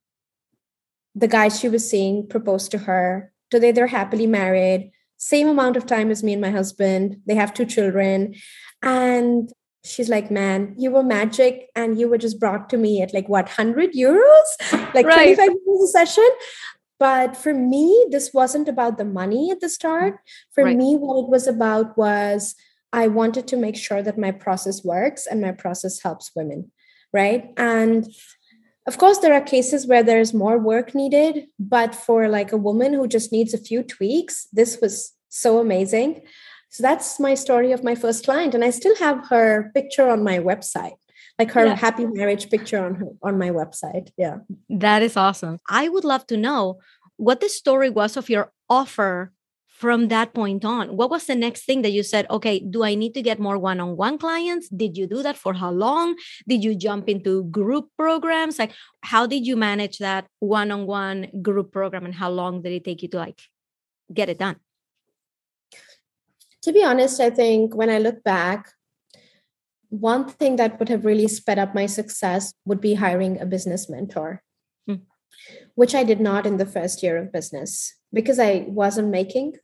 the 1.16 1.28
guy 1.28 1.48
she 1.48 1.70
was 1.70 1.90
seeing 1.90 2.28
proposed 2.28 2.70
to 2.72 2.78
her. 2.78 3.34
Today 3.50 3.72
they're 3.72 3.88
happily 3.88 4.28
married, 4.28 4.92
same 5.18 5.48
amount 5.48 5.76
of 5.76 5.88
time 5.88 6.12
as 6.12 6.22
me 6.22 6.34
and 6.34 6.42
my 6.42 6.52
husband. 6.52 7.18
They 7.26 7.36
have 7.36 7.52
two 7.52 7.66
children. 7.66 8.36
And 8.84 9.50
she's 9.86 10.10
like, 10.10 10.32
man, 10.32 10.74
you 10.78 10.92
were 10.92 11.04
magic 11.04 11.70
and 11.76 12.00
you 12.00 12.10
were 12.10 12.18
just 12.18 12.40
brought 12.40 12.70
to 12.70 12.78
me 12.78 13.02
at 13.02 13.14
like 13.14 13.30
what, 13.30 13.46
100 13.46 13.94
euros? 13.94 14.48
Like 14.94 15.06
right. 15.06 15.36
25 15.36 15.50
euros 15.50 15.84
a 15.84 15.88
session. 15.88 16.30
But 16.98 17.36
for 17.36 17.54
me, 17.54 18.08
this 18.10 18.34
wasn't 18.34 18.70
about 18.70 18.98
the 18.98 19.06
money 19.06 19.52
at 19.52 19.60
the 19.60 19.70
start. 19.70 20.18
For 20.54 20.64
right. 20.64 20.78
me, 20.78 20.96
what 20.96 21.26
it 21.26 21.30
was 21.30 21.46
about 21.46 21.98
was 21.98 22.56
I 22.94 23.08
wanted 23.08 23.48
to 23.50 23.58
make 23.58 23.76
sure 23.76 24.02
that 24.02 24.18
my 24.18 24.32
process 24.32 24.84
works 24.84 25.28
and 25.28 25.42
my 25.42 25.52
process 25.52 26.02
helps 26.02 26.32
women. 26.36 26.72
Right. 27.12 27.52
And 27.58 28.08
of 28.88 28.98
course, 28.98 29.20
there 29.20 29.34
are 29.34 29.42
cases 29.42 29.88
where 29.88 30.04
there's 30.04 30.34
more 30.34 30.58
work 30.58 30.96
needed, 30.96 31.48
but 31.60 31.94
for 31.94 32.28
like 32.28 32.52
a 32.52 32.58
woman 32.58 32.94
who 32.94 33.08
just 33.08 33.32
needs 33.32 33.54
a 33.54 33.58
few 33.58 33.84
tweaks, 33.84 34.48
this 34.54 34.80
was 34.82 35.14
so 35.30 35.60
amazing. 35.60 36.22
So 36.70 36.84
that's 36.84 37.20
my 37.20 37.36
story 37.36 37.72
of 37.72 37.84
my 37.84 37.96
first 37.96 38.26
client. 38.26 38.54
And 38.54 38.64
I 38.64 38.70
still 38.70 38.96
have 38.98 39.28
her 39.30 39.72
picture 39.74 40.10
on 40.10 40.24
my 40.24 40.40
website 40.40 40.98
like 41.38 41.52
her 41.52 41.66
yeah. 41.66 41.76
happy 41.76 42.06
marriage 42.06 42.50
picture 42.50 42.84
on 42.84 42.96
her 42.96 43.08
on 43.22 43.38
my 43.38 43.50
website 43.50 44.10
yeah. 44.18 44.38
That 44.70 45.02
is 45.02 45.18
awesome. 45.18 45.60
I 45.70 45.90
would 45.90 46.04
love 46.04 46.28
to 46.28 46.38
know 46.38 46.80
what 47.18 47.40
the 47.40 47.50
story 47.50 47.90
was 47.90 48.18
of 48.18 48.30
your 48.30 48.52
offer 48.70 49.32
from 49.68 50.08
that 50.08 50.34
point 50.34 50.64
on. 50.64 50.96
What 50.96 51.10
was 51.10 51.26
the 51.26 51.36
next 51.36 51.66
thing 51.66 51.82
that 51.82 51.92
you 51.92 52.04
said 52.04 52.26
okay 52.30 52.60
do 52.60 52.84
i 52.84 52.96
need 52.96 53.14
to 53.14 53.22
get 53.22 53.40
more 53.40 53.58
one-on-one 53.58 54.18
clients? 54.18 54.70
Did 54.70 54.98
you 54.98 55.08
do 55.08 55.22
that 55.24 55.38
for 55.38 55.54
how 55.54 55.72
long? 55.72 56.16
Did 56.48 56.64
you 56.64 56.76
jump 56.76 57.10
into 57.10 57.44
group 57.46 57.90
programs? 57.98 58.60
Like 58.60 58.74
how 59.02 59.28
did 59.28 59.46
you 59.46 59.58
manage 59.58 59.98
that 60.00 60.28
one-on-one 60.40 61.42
group 61.42 61.72
program 61.72 62.06
and 62.06 62.16
how 62.16 62.30
long 62.30 62.62
did 62.62 62.74
it 62.74 62.86
take 62.86 63.02
you 63.02 63.10
to 63.10 63.18
like 63.18 63.42
get 64.14 64.30
it 64.30 64.40
done 64.40 64.58
to 66.66 66.74
be 66.74 66.84
honest, 66.84 67.22
I 67.22 67.30
think 67.30 67.76
when 67.76 67.92
I 67.92 68.00
look 68.00 68.24
back, 68.24 68.72
one 69.90 70.28
thing 70.28 70.56
that 70.56 70.80
would 70.80 70.90
have 70.90 71.06
really 71.06 71.28
sped 71.28 71.60
up 71.60 71.76
my 71.76 71.86
success 71.86 72.56
would 72.66 72.82
be 72.82 72.96
hiring 72.96 73.40
a 73.40 73.46
business 73.46 73.88
mentor, 73.88 74.42
mm. 74.90 75.02
which 75.76 75.94
I 75.94 76.04
did 76.04 76.20
not 76.20 76.48
in 76.48 76.58
the 76.58 76.66
first 76.66 77.04
year 77.04 77.18
of 77.18 77.32
business 77.32 77.94
because 78.12 78.40
I 78.40 78.66
wasn't 78.68 79.10
making 79.10 79.58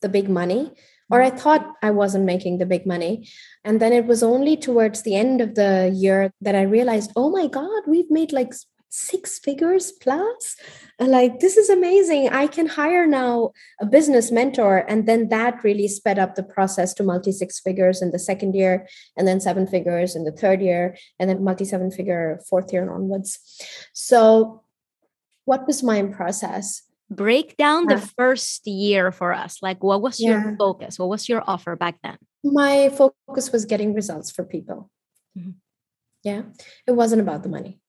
the 0.00 0.08
big 0.08 0.30
money, 0.30 0.72
or 1.10 1.20
I 1.20 1.28
thought 1.28 1.74
I 1.82 1.90
wasn't 1.90 2.24
making 2.24 2.56
the 2.56 2.66
big 2.66 2.86
money. 2.86 3.28
And 3.62 3.78
then 3.78 3.92
it 3.92 4.06
was 4.06 4.22
only 4.22 4.56
towards 4.56 5.02
the 5.02 5.14
end 5.14 5.42
of 5.42 5.56
the 5.56 5.92
year 5.94 6.32
that 6.40 6.54
I 6.54 6.62
realized, 6.62 7.12
oh 7.16 7.30
my 7.30 7.48
God, 7.48 7.82
we've 7.86 8.10
made 8.10 8.32
like 8.32 8.54
six 8.88 9.38
figures 9.38 9.92
plus? 9.92 10.56
Like 10.98 11.40
this 11.40 11.56
is 11.56 11.68
amazing. 11.68 12.28
I 12.30 12.46
can 12.46 12.66
hire 12.66 13.06
now 13.06 13.52
a 13.80 13.86
business 13.86 14.30
mentor 14.30 14.84
and 14.88 15.06
then 15.06 15.28
that 15.28 15.62
really 15.62 15.88
sped 15.88 16.18
up 16.18 16.34
the 16.34 16.42
process 16.42 16.94
to 16.94 17.02
multi 17.02 17.32
six 17.32 17.60
figures 17.60 18.00
in 18.02 18.10
the 18.10 18.18
second 18.18 18.54
year 18.54 18.88
and 19.16 19.26
then 19.26 19.40
seven 19.40 19.66
figures 19.66 20.16
in 20.16 20.24
the 20.24 20.32
third 20.32 20.62
year 20.62 20.96
and 21.18 21.28
then 21.28 21.44
multi 21.44 21.64
seven 21.64 21.90
figure 21.90 22.40
fourth 22.48 22.72
year 22.72 22.82
and 22.82 22.90
onwards. 22.90 23.38
So 23.92 24.62
what 25.44 25.66
was 25.66 25.82
my 25.82 26.02
process? 26.04 26.82
Break 27.08 27.56
down 27.56 27.86
the 27.86 27.98
first 27.98 28.66
year 28.66 29.12
for 29.12 29.32
us. 29.32 29.58
Like 29.62 29.82
what 29.82 30.02
was 30.02 30.20
yeah. 30.20 30.42
your 30.42 30.56
focus? 30.56 30.98
What 30.98 31.08
was 31.08 31.28
your 31.28 31.42
offer 31.46 31.76
back 31.76 31.98
then? 32.02 32.18
My 32.42 32.88
focus 32.88 33.52
was 33.52 33.64
getting 33.64 33.94
results 33.94 34.30
for 34.30 34.44
people. 34.44 34.90
Mm-hmm. 35.38 35.50
yeah. 36.24 36.42
It 36.86 36.92
wasn't 36.92 37.20
about 37.20 37.42
the 37.42 37.48
money. 37.48 37.80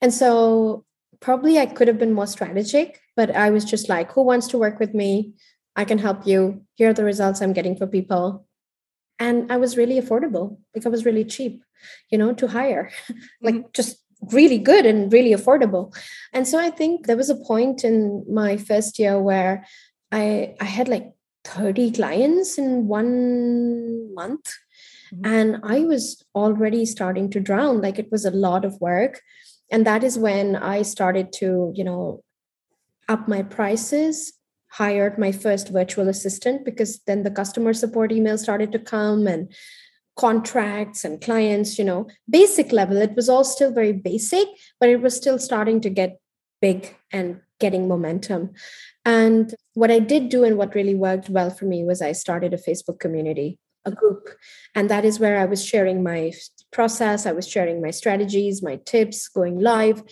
And 0.00 0.12
so 0.12 0.84
probably 1.20 1.58
I 1.58 1.66
could 1.66 1.88
have 1.88 1.98
been 1.98 2.12
more 2.12 2.26
strategic, 2.26 3.00
but 3.16 3.34
I 3.34 3.50
was 3.50 3.64
just 3.64 3.88
like, 3.88 4.12
who 4.12 4.22
wants 4.22 4.48
to 4.48 4.58
work 4.58 4.78
with 4.78 4.94
me? 4.94 5.34
I 5.76 5.84
can 5.84 5.98
help 5.98 6.26
you. 6.26 6.62
Here 6.74 6.90
are 6.90 6.94
the 6.94 7.04
results 7.04 7.40
I'm 7.40 7.52
getting 7.52 7.76
for 7.76 7.86
people. 7.86 8.46
And 9.18 9.50
I 9.52 9.56
was 9.56 9.76
really 9.76 10.00
affordable. 10.00 10.58
Like 10.74 10.84
I 10.84 10.88
was 10.88 11.04
really 11.04 11.24
cheap, 11.24 11.62
you 12.10 12.18
know, 12.18 12.32
to 12.34 12.48
hire. 12.48 12.90
like 13.40 13.54
mm-hmm. 13.54 13.68
just 13.72 13.98
really 14.32 14.58
good 14.58 14.86
and 14.86 15.12
really 15.12 15.30
affordable. 15.30 15.96
And 16.32 16.46
so 16.46 16.58
I 16.58 16.70
think 16.70 17.06
there 17.06 17.16
was 17.16 17.30
a 17.30 17.36
point 17.36 17.84
in 17.84 18.24
my 18.28 18.56
first 18.56 18.98
year 18.98 19.20
where 19.20 19.66
I 20.10 20.54
I 20.60 20.64
had 20.64 20.88
like 20.88 21.12
30 21.44 21.92
clients 21.92 22.58
in 22.58 22.86
one 22.86 24.14
month. 24.14 24.52
Mm-hmm. 25.14 25.26
And 25.26 25.60
I 25.62 25.80
was 25.80 26.24
already 26.34 26.86
starting 26.86 27.30
to 27.30 27.40
drown. 27.40 27.80
Like 27.80 27.98
it 27.98 28.10
was 28.10 28.24
a 28.24 28.30
lot 28.30 28.64
of 28.64 28.80
work 28.80 29.20
and 29.72 29.86
that 29.86 30.04
is 30.04 30.18
when 30.18 30.54
i 30.54 30.82
started 30.82 31.32
to 31.32 31.72
you 31.74 31.82
know 31.82 32.22
up 33.08 33.26
my 33.26 33.42
prices 33.42 34.34
hired 34.68 35.18
my 35.18 35.32
first 35.32 35.70
virtual 35.70 36.08
assistant 36.08 36.64
because 36.64 37.00
then 37.06 37.24
the 37.24 37.30
customer 37.30 37.72
support 37.72 38.12
email 38.12 38.38
started 38.38 38.70
to 38.70 38.78
come 38.78 39.26
and 39.26 39.52
contracts 40.14 41.04
and 41.04 41.22
clients 41.22 41.78
you 41.78 41.84
know 41.84 42.06
basic 42.28 42.70
level 42.70 42.98
it 42.98 43.16
was 43.16 43.28
all 43.28 43.44
still 43.44 43.72
very 43.72 43.92
basic 43.92 44.46
but 44.78 44.90
it 44.90 45.00
was 45.00 45.16
still 45.16 45.38
starting 45.38 45.80
to 45.80 45.88
get 45.88 46.18
big 46.60 46.96
and 47.10 47.40
getting 47.62 47.88
momentum. 47.88 48.52
And 49.04 49.54
what 49.74 49.90
I 49.90 49.98
did 49.98 50.28
do 50.28 50.44
and 50.44 50.58
what 50.58 50.74
really 50.74 50.94
worked 50.94 51.28
well 51.28 51.50
for 51.50 51.64
me 51.64 51.84
was 51.84 52.02
I 52.02 52.12
started 52.12 52.52
a 52.52 52.58
Facebook 52.58 52.98
community, 52.98 53.58
a 53.84 53.90
group. 53.90 54.28
And 54.74 54.88
that 54.90 55.04
is 55.04 55.18
where 55.18 55.38
I 55.38 55.44
was 55.44 55.64
sharing 55.64 56.02
my 56.02 56.32
process, 56.70 57.26
I 57.26 57.32
was 57.32 57.48
sharing 57.48 57.82
my 57.82 57.90
strategies, 57.90 58.62
my 58.62 58.76
tips, 58.84 59.28
going 59.28 59.60
live. 59.60 60.02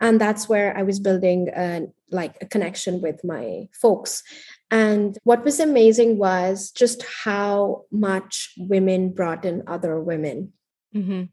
And 0.00 0.20
that's 0.20 0.48
where 0.48 0.76
I 0.76 0.82
was 0.82 1.00
building 1.00 1.48
a, 1.54 1.82
like 2.10 2.36
a 2.40 2.46
connection 2.46 3.00
with 3.00 3.24
my 3.24 3.68
folks. 3.72 4.22
And 4.70 5.18
what 5.24 5.44
was 5.44 5.58
amazing 5.58 6.18
was 6.18 6.70
just 6.70 7.04
how 7.24 7.84
much 7.90 8.52
women 8.56 9.12
brought 9.12 9.44
in 9.44 9.62
other 9.66 10.00
women. 10.00 10.52
Mm-hmm. 10.94 11.24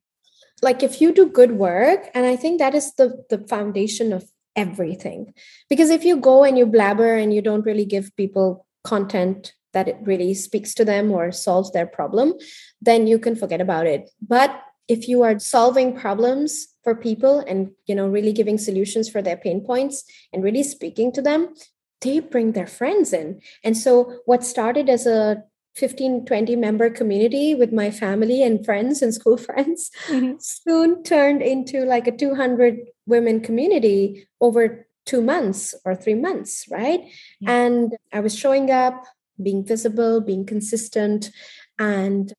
Like 0.62 0.82
if 0.82 1.01
you 1.01 1.13
do 1.13 1.30
good 1.30 1.51
work, 1.51 2.10
and 2.16 2.25
I 2.25 2.36
think 2.36 2.58
that 2.60 2.74
is 2.74 2.94
the 2.96 3.24
the 3.30 3.38
foundation 3.48 4.12
of 4.12 4.25
everything. 4.56 5.34
Because 5.70 5.92
if 5.92 6.04
you 6.04 6.18
go 6.18 6.44
and 6.44 6.58
you 6.58 6.66
blabber 6.66 7.13
and 7.13 7.32
you 7.32 7.44
don't 7.44 7.66
really 7.66 7.86
give 7.86 8.16
people 8.16 8.66
content 8.84 9.54
that 9.74 9.88
it 9.88 9.98
really 10.02 10.34
speaks 10.34 10.74
to 10.76 10.86
them 10.86 11.12
or 11.12 11.32
solves 11.32 11.72
their 11.72 11.86
problem, 11.86 12.34
then 12.82 13.08
you 13.08 13.20
can 13.20 13.36
forget 13.36 13.62
about 13.62 13.86
it. 13.86 14.10
But 14.26 14.62
if 14.88 15.08
you 15.08 15.24
are 15.24 15.38
solving 15.40 15.96
problems 15.96 16.68
for 16.84 16.96
people 16.96 17.40
and 17.40 17.72
you 17.86 17.96
know 17.96 18.08
really 18.08 18.34
giving 18.34 18.58
solutions 18.58 19.10
for 19.10 19.22
their 19.22 19.38
pain 19.38 19.62
points 19.62 20.04
and 20.32 20.44
really 20.44 20.64
speaking 20.64 21.12
to 21.12 21.22
them 21.22 21.54
they 22.02 22.20
bring 22.20 22.54
their 22.54 22.68
friends 22.68 23.14
in 23.14 23.42
and 23.64 23.76
so 23.76 24.20
what 24.26 24.44
started 24.44 24.90
as 24.90 25.06
a 25.06 25.44
15 25.76 26.26
20 26.26 26.56
member 26.56 26.90
community 26.90 27.54
with 27.54 27.72
my 27.74 27.92
family 27.92 28.42
and 28.42 28.66
friends 28.66 29.02
and 29.02 29.14
school 29.14 29.38
friends 29.50 29.92
mm-hmm. 30.08 30.38
soon 30.40 31.04
turned 31.04 31.42
into 31.42 31.84
like 31.86 32.08
a 32.08 32.16
200 32.16 32.80
women 33.06 33.42
community 33.42 34.28
over 34.42 34.88
two 35.06 35.22
months 35.22 35.74
or 35.86 35.96
three 35.96 36.16
months 36.16 36.66
right 36.70 37.02
yeah. 37.40 37.52
and 37.52 37.96
i 38.14 38.20
was 38.20 38.38
showing 38.38 38.72
up 38.72 39.06
being 39.41 39.65
visible 39.65 40.22
being 40.22 40.46
consistent 40.46 41.32
and 41.79 42.34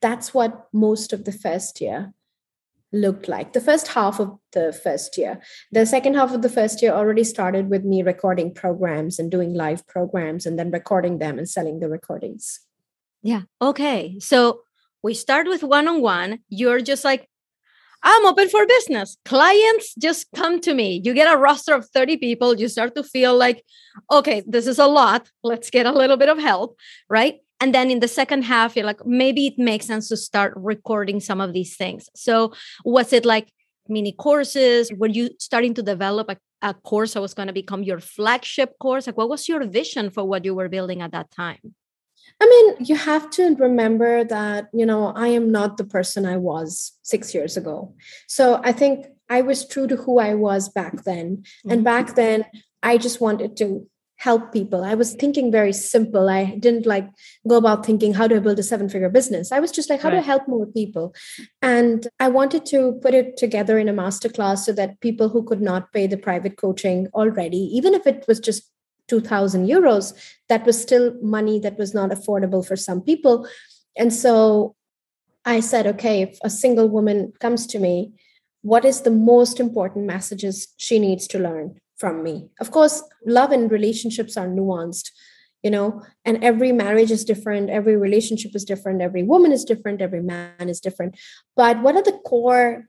that's 0.00 0.34
what 0.34 0.68
most 0.72 1.12
of 1.12 1.24
the 1.24 1.32
first 1.32 1.80
year 1.80 2.12
looked 2.92 3.28
like. 3.28 3.52
The 3.52 3.60
first 3.60 3.88
half 3.88 4.20
of 4.20 4.38
the 4.52 4.72
first 4.72 5.18
year. 5.18 5.40
The 5.72 5.86
second 5.86 6.14
half 6.14 6.32
of 6.32 6.42
the 6.42 6.48
first 6.48 6.82
year 6.82 6.92
already 6.92 7.24
started 7.24 7.68
with 7.68 7.84
me 7.84 8.02
recording 8.02 8.54
programs 8.54 9.18
and 9.18 9.30
doing 9.30 9.54
live 9.54 9.86
programs 9.86 10.46
and 10.46 10.58
then 10.58 10.70
recording 10.70 11.18
them 11.18 11.38
and 11.38 11.48
selling 11.48 11.80
the 11.80 11.88
recordings. 11.88 12.60
Yeah 13.22 13.42
okay. 13.60 14.18
So 14.20 14.60
we 15.02 15.14
start 15.14 15.46
with 15.46 15.62
one-on-one. 15.62 16.40
You're 16.48 16.80
just 16.80 17.04
like 17.04 17.28
i'm 18.06 18.24
open 18.24 18.48
for 18.48 18.64
business. 18.66 19.16
Clients 19.24 19.94
just 19.96 20.26
come 20.34 20.60
to 20.60 20.72
me. 20.72 21.02
You 21.04 21.12
get 21.12 21.32
a 21.32 21.36
roster 21.36 21.74
of 21.74 21.88
30 21.88 22.16
people 22.18 22.54
you 22.54 22.68
start 22.68 22.94
to 22.94 23.02
feel 23.02 23.36
like 23.36 23.64
okay 24.12 24.42
this 24.46 24.66
is 24.66 24.78
a 24.78 24.86
lot 24.86 25.30
let's 25.42 25.70
get 25.70 25.86
a 25.86 25.92
little 25.92 26.16
bit 26.16 26.28
of 26.28 26.38
help 26.38 26.78
right? 27.08 27.40
And 27.60 27.74
then 27.74 27.90
in 27.90 28.00
the 28.00 28.08
second 28.08 28.42
half 28.42 28.76
you're 28.76 28.86
like 28.86 29.04
maybe 29.04 29.48
it 29.48 29.58
makes 29.58 29.86
sense 29.86 30.08
to 30.08 30.16
start 30.16 30.52
recording 30.56 31.18
some 31.20 31.40
of 31.40 31.52
these 31.52 31.76
things. 31.76 32.08
So 32.14 32.52
was 32.84 33.12
it 33.12 33.24
like 33.24 33.48
mini 33.88 34.12
courses? 34.12 34.92
Were 34.92 35.12
you 35.18 35.30
starting 35.38 35.74
to 35.74 35.82
develop 35.82 36.30
a, 36.30 36.36
a 36.62 36.74
course 36.74 37.14
that 37.14 37.22
was 37.22 37.34
going 37.34 37.48
to 37.48 37.60
become 37.62 37.82
your 37.82 38.00
flagship 38.00 38.78
course? 38.78 39.06
Like 39.06 39.16
what 39.16 39.28
was 39.28 39.48
your 39.48 39.64
vision 39.66 40.10
for 40.10 40.24
what 40.24 40.44
you 40.44 40.54
were 40.54 40.68
building 40.68 41.02
at 41.02 41.12
that 41.12 41.30
time 41.32 41.74
I 42.40 42.46
mean, 42.46 42.86
you 42.86 42.96
have 42.96 43.30
to 43.30 43.54
remember 43.56 44.24
that, 44.24 44.68
you 44.72 44.84
know, 44.84 45.12
I 45.16 45.28
am 45.28 45.50
not 45.50 45.76
the 45.76 45.84
person 45.84 46.26
I 46.26 46.36
was 46.36 46.92
six 47.02 47.34
years 47.34 47.56
ago. 47.56 47.94
So 48.26 48.60
I 48.62 48.72
think 48.72 49.06
I 49.28 49.42
was 49.42 49.66
true 49.66 49.86
to 49.86 49.96
who 49.96 50.18
I 50.18 50.34
was 50.34 50.68
back 50.68 51.04
then. 51.04 51.38
Mm-hmm. 51.38 51.70
And 51.70 51.84
back 51.84 52.14
then, 52.14 52.44
I 52.82 52.98
just 52.98 53.20
wanted 53.20 53.56
to 53.58 53.88
help 54.18 54.52
people. 54.52 54.82
I 54.82 54.94
was 54.94 55.14
thinking 55.14 55.52
very 55.52 55.72
simple. 55.72 56.28
I 56.28 56.56
didn't 56.58 56.86
like 56.86 57.08
go 57.46 57.56
about 57.56 57.84
thinking, 57.84 58.14
how 58.14 58.26
do 58.26 58.36
I 58.36 58.38
build 58.38 58.58
a 58.58 58.62
seven 58.62 58.88
figure 58.88 59.10
business? 59.10 59.52
I 59.52 59.60
was 59.60 59.70
just 59.70 59.90
like, 59.90 60.00
how 60.00 60.08
right. 60.08 60.16
do 60.16 60.20
I 60.20 60.22
help 60.22 60.48
more 60.48 60.66
people? 60.66 61.14
And 61.60 62.06
I 62.18 62.28
wanted 62.28 62.64
to 62.66 62.98
put 63.02 63.12
it 63.12 63.36
together 63.36 63.78
in 63.78 63.88
a 63.88 63.92
masterclass 63.92 64.58
so 64.58 64.72
that 64.72 65.00
people 65.00 65.28
who 65.28 65.42
could 65.44 65.60
not 65.60 65.92
pay 65.92 66.06
the 66.06 66.16
private 66.16 66.56
coaching 66.56 67.08
already, 67.12 67.58
even 67.58 67.92
if 67.92 68.06
it 68.06 68.24
was 68.26 68.40
just 68.40 68.70
2000 69.08 69.66
euros, 69.66 70.14
that 70.48 70.64
was 70.66 70.80
still 70.80 71.14
money 71.22 71.58
that 71.60 71.78
was 71.78 71.94
not 71.94 72.10
affordable 72.10 72.66
for 72.66 72.76
some 72.76 73.00
people. 73.00 73.48
And 73.96 74.12
so 74.12 74.74
I 75.44 75.60
said, 75.60 75.86
okay, 75.86 76.22
if 76.22 76.38
a 76.42 76.50
single 76.50 76.88
woman 76.88 77.32
comes 77.40 77.66
to 77.68 77.78
me, 77.78 78.12
what 78.62 78.84
is 78.84 79.02
the 79.02 79.10
most 79.10 79.60
important 79.60 80.06
messages 80.06 80.68
she 80.76 80.98
needs 80.98 81.26
to 81.28 81.38
learn? 81.38 81.80
from 81.96 82.22
me. 82.22 82.48
Of 82.60 82.70
course, 82.70 83.02
love 83.24 83.52
and 83.52 83.70
relationships 83.70 84.36
are 84.36 84.46
nuanced, 84.46 85.10
you 85.62 85.70
know, 85.70 86.02
and 86.24 86.42
every 86.44 86.72
marriage 86.72 87.10
is 87.10 87.24
different, 87.24 87.70
every 87.70 87.96
relationship 87.96 88.54
is 88.54 88.64
different, 88.64 89.02
every 89.02 89.22
woman 89.22 89.52
is 89.52 89.64
different, 89.64 90.02
every 90.02 90.22
man 90.22 90.68
is 90.68 90.80
different. 90.80 91.16
But 91.56 91.82
what 91.82 91.96
are 91.96 92.02
the 92.02 92.20
core 92.24 92.88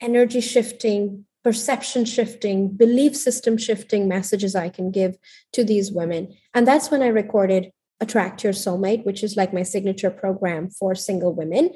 energy 0.00 0.40
shifting, 0.40 1.26
perception 1.44 2.04
shifting, 2.04 2.68
belief 2.68 3.16
system 3.16 3.56
shifting 3.56 4.08
messages 4.08 4.54
I 4.54 4.68
can 4.68 4.90
give 4.90 5.16
to 5.52 5.64
these 5.64 5.92
women? 5.92 6.34
And 6.54 6.66
that's 6.66 6.90
when 6.90 7.02
I 7.02 7.08
recorded 7.08 7.70
Attract 8.00 8.44
Your 8.44 8.52
Soulmate, 8.52 9.04
which 9.04 9.22
is 9.22 9.36
like 9.36 9.52
my 9.52 9.62
signature 9.62 10.10
program 10.10 10.70
for 10.70 10.94
single 10.94 11.34
women. 11.34 11.70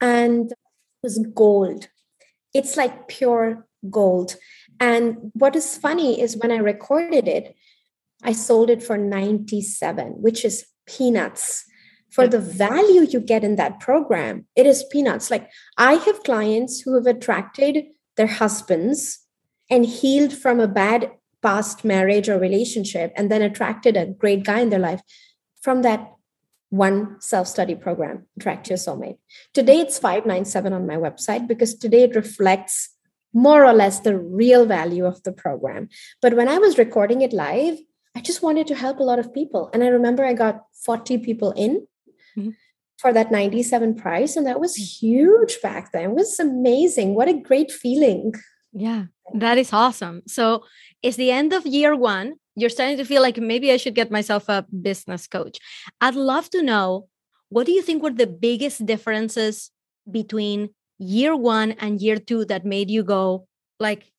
And 0.00 0.50
it 0.50 0.58
was 1.02 1.24
gold. 1.34 1.88
It's 2.52 2.76
like 2.76 3.08
pure 3.08 3.66
gold 3.88 4.36
and 4.80 5.30
what 5.34 5.54
is 5.54 5.76
funny 5.76 6.20
is 6.20 6.38
when 6.38 6.50
I 6.50 6.56
recorded 6.56 7.28
it, 7.28 7.54
I 8.24 8.32
sold 8.32 8.70
it 8.70 8.82
for 8.82 8.96
97, 8.96 10.08
which 10.22 10.44
is 10.44 10.64
peanuts. 10.86 11.64
For 12.10 12.26
the 12.26 12.40
value 12.40 13.02
you 13.02 13.20
get 13.20 13.44
in 13.44 13.56
that 13.56 13.78
program, 13.78 14.46
it 14.56 14.66
is 14.66 14.84
peanuts. 14.90 15.30
Like 15.30 15.48
I 15.76 15.94
have 15.94 16.24
clients 16.24 16.80
who 16.80 16.94
have 16.94 17.06
attracted 17.06 17.84
their 18.20 18.34
husbands 18.42 19.26
and 19.70 19.86
healed 19.86 20.32
from 20.32 20.60
a 20.60 20.68
bad 20.68 21.10
past 21.42 21.84
marriage 21.84 22.28
or 22.28 22.38
relationship 22.38 23.12
and 23.16 23.30
then 23.30 23.40
attracted 23.40 23.96
a 23.96 24.12
great 24.22 24.44
guy 24.44 24.60
in 24.60 24.68
their 24.68 24.86
life 24.90 25.00
from 25.62 25.80
that 25.82 26.12
one 26.68 27.16
self-study 27.20 27.74
program 27.74 28.26
attract 28.36 28.68
your 28.68 28.78
soulmate 28.78 29.16
today 29.54 29.78
it's 29.80 29.98
597 29.98 30.72
on 30.72 30.86
my 30.86 30.98
website 31.06 31.48
because 31.48 31.74
today 31.74 32.02
it 32.02 32.14
reflects 32.14 32.90
more 33.32 33.64
or 33.64 33.72
less 33.72 34.00
the 34.00 34.18
real 34.18 34.66
value 34.66 35.04
of 35.04 35.22
the 35.22 35.32
program. 35.32 35.88
But 36.20 36.34
when 36.34 36.48
I 36.48 36.58
was 36.58 36.78
recording 36.78 37.22
it 37.22 37.32
live, 37.32 37.78
I 38.16 38.20
just 38.20 38.42
wanted 38.42 38.66
to 38.68 38.74
help 38.74 38.98
a 38.98 39.04
lot 39.04 39.18
of 39.18 39.32
people. 39.32 39.70
And 39.72 39.84
I 39.84 39.88
remember 39.88 40.24
I 40.24 40.34
got 40.34 40.64
40 40.84 41.18
people 41.18 41.52
in 41.52 41.86
mm-hmm. 42.36 42.50
For 43.00 43.12
that 43.12 43.30
97 43.30 43.94
price. 43.94 44.36
And 44.36 44.46
that 44.46 44.60
was 44.60 44.74
huge 44.76 45.60
back 45.62 45.92
then. 45.92 46.10
It 46.10 46.14
was 46.14 46.38
amazing. 46.38 47.14
What 47.14 47.28
a 47.28 47.34
great 47.34 47.70
feeling. 47.70 48.34
Yeah, 48.72 49.06
that 49.34 49.58
is 49.58 49.72
awesome. 49.72 50.22
So 50.26 50.64
it's 51.02 51.16
the 51.16 51.30
end 51.30 51.52
of 51.52 51.66
year 51.66 51.96
one. 51.96 52.34
You're 52.56 52.70
starting 52.70 52.98
to 52.98 53.04
feel 53.04 53.22
like 53.22 53.38
maybe 53.38 53.72
I 53.72 53.76
should 53.76 53.94
get 53.94 54.10
myself 54.10 54.48
a 54.48 54.66
business 54.82 55.26
coach. 55.26 55.58
I'd 56.00 56.14
love 56.14 56.50
to 56.50 56.62
know 56.62 57.08
what 57.48 57.66
do 57.66 57.72
you 57.72 57.82
think 57.82 58.02
were 58.02 58.10
the 58.10 58.26
biggest 58.26 58.86
differences 58.86 59.70
between 60.10 60.70
year 60.98 61.34
one 61.34 61.72
and 61.72 62.00
year 62.00 62.16
two 62.16 62.44
that 62.44 62.64
made 62.64 62.90
you 62.90 63.02
go 63.02 63.46
like 63.80 64.12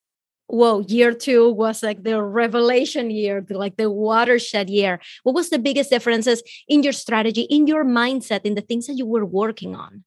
whoa 0.52 0.84
year 0.88 1.14
two 1.14 1.50
was 1.50 1.82
like 1.82 2.04
the 2.04 2.22
revelation 2.22 3.10
year 3.10 3.46
like 3.50 3.78
the 3.78 3.90
watershed 3.90 4.70
year 4.70 5.00
what 5.24 5.34
was 5.34 5.50
the 5.50 5.60
biggest 5.60 5.90
differences 5.90 6.44
in 6.68 6.84
your 6.84 6.94
strategy 6.94 7.44
in 7.44 7.68
your 7.68 7.86
mindset 7.86 8.42
in 8.44 8.56
the 8.56 8.62
things 8.62 8.88
that 8.88 8.98
you 8.98 9.06
were 9.06 9.26
working 9.26 9.76
on 9.76 10.04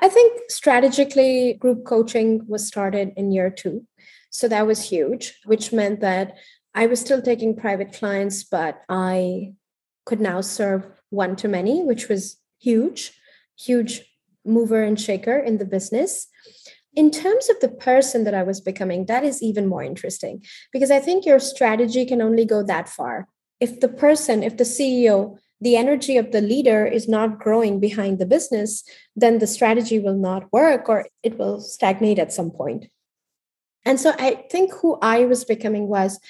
i 0.00 0.08
think 0.08 0.40
strategically 0.48 1.54
group 1.54 1.84
coaching 1.84 2.46
was 2.46 2.66
started 2.66 3.12
in 3.16 3.32
year 3.32 3.50
two 3.50 3.84
so 4.30 4.46
that 4.46 4.66
was 4.66 4.88
huge 4.88 5.34
which 5.46 5.72
meant 5.72 6.00
that 6.00 6.36
i 6.74 6.86
was 6.86 7.00
still 7.00 7.20
taking 7.20 7.56
private 7.56 7.92
clients 7.92 8.44
but 8.44 8.82
i 8.88 9.52
could 10.06 10.20
now 10.20 10.40
serve 10.40 10.86
one 11.10 11.34
to 11.34 11.48
many 11.48 11.82
which 11.82 12.08
was 12.08 12.36
huge 12.60 13.12
huge 13.58 14.02
mover 14.44 14.82
and 14.82 15.00
shaker 15.00 15.38
in 15.38 15.58
the 15.58 15.64
business. 15.64 16.28
In 17.00 17.10
terms 17.10 17.48
of 17.48 17.58
the 17.60 17.68
person 17.70 18.24
that 18.24 18.34
I 18.34 18.42
was 18.42 18.60
becoming, 18.60 19.06
that 19.06 19.24
is 19.24 19.42
even 19.42 19.66
more 19.66 19.82
interesting 19.82 20.44
because 20.70 20.90
I 20.90 20.98
think 21.00 21.24
your 21.24 21.40
strategy 21.40 22.04
can 22.04 22.20
only 22.20 22.44
go 22.44 22.62
that 22.62 22.90
far. 22.90 23.26
If 23.58 23.80
the 23.80 23.88
person, 23.88 24.42
if 24.42 24.58
the 24.58 24.64
CEO, 24.64 25.38
the 25.62 25.76
energy 25.76 26.18
of 26.18 26.30
the 26.30 26.42
leader 26.42 26.84
is 26.84 27.08
not 27.08 27.38
growing 27.38 27.80
behind 27.80 28.18
the 28.18 28.26
business, 28.26 28.84
then 29.16 29.38
the 29.38 29.46
strategy 29.46 29.98
will 29.98 30.14
not 30.14 30.52
work 30.52 30.90
or 30.90 31.06
it 31.22 31.38
will 31.38 31.62
stagnate 31.62 32.18
at 32.18 32.34
some 32.34 32.50
point. 32.50 32.88
And 33.86 33.98
so 33.98 34.12
I 34.18 34.44
think 34.50 34.74
who 34.74 34.98
I 35.00 35.24
was 35.24 35.46
becoming 35.46 35.88
was 35.88 36.20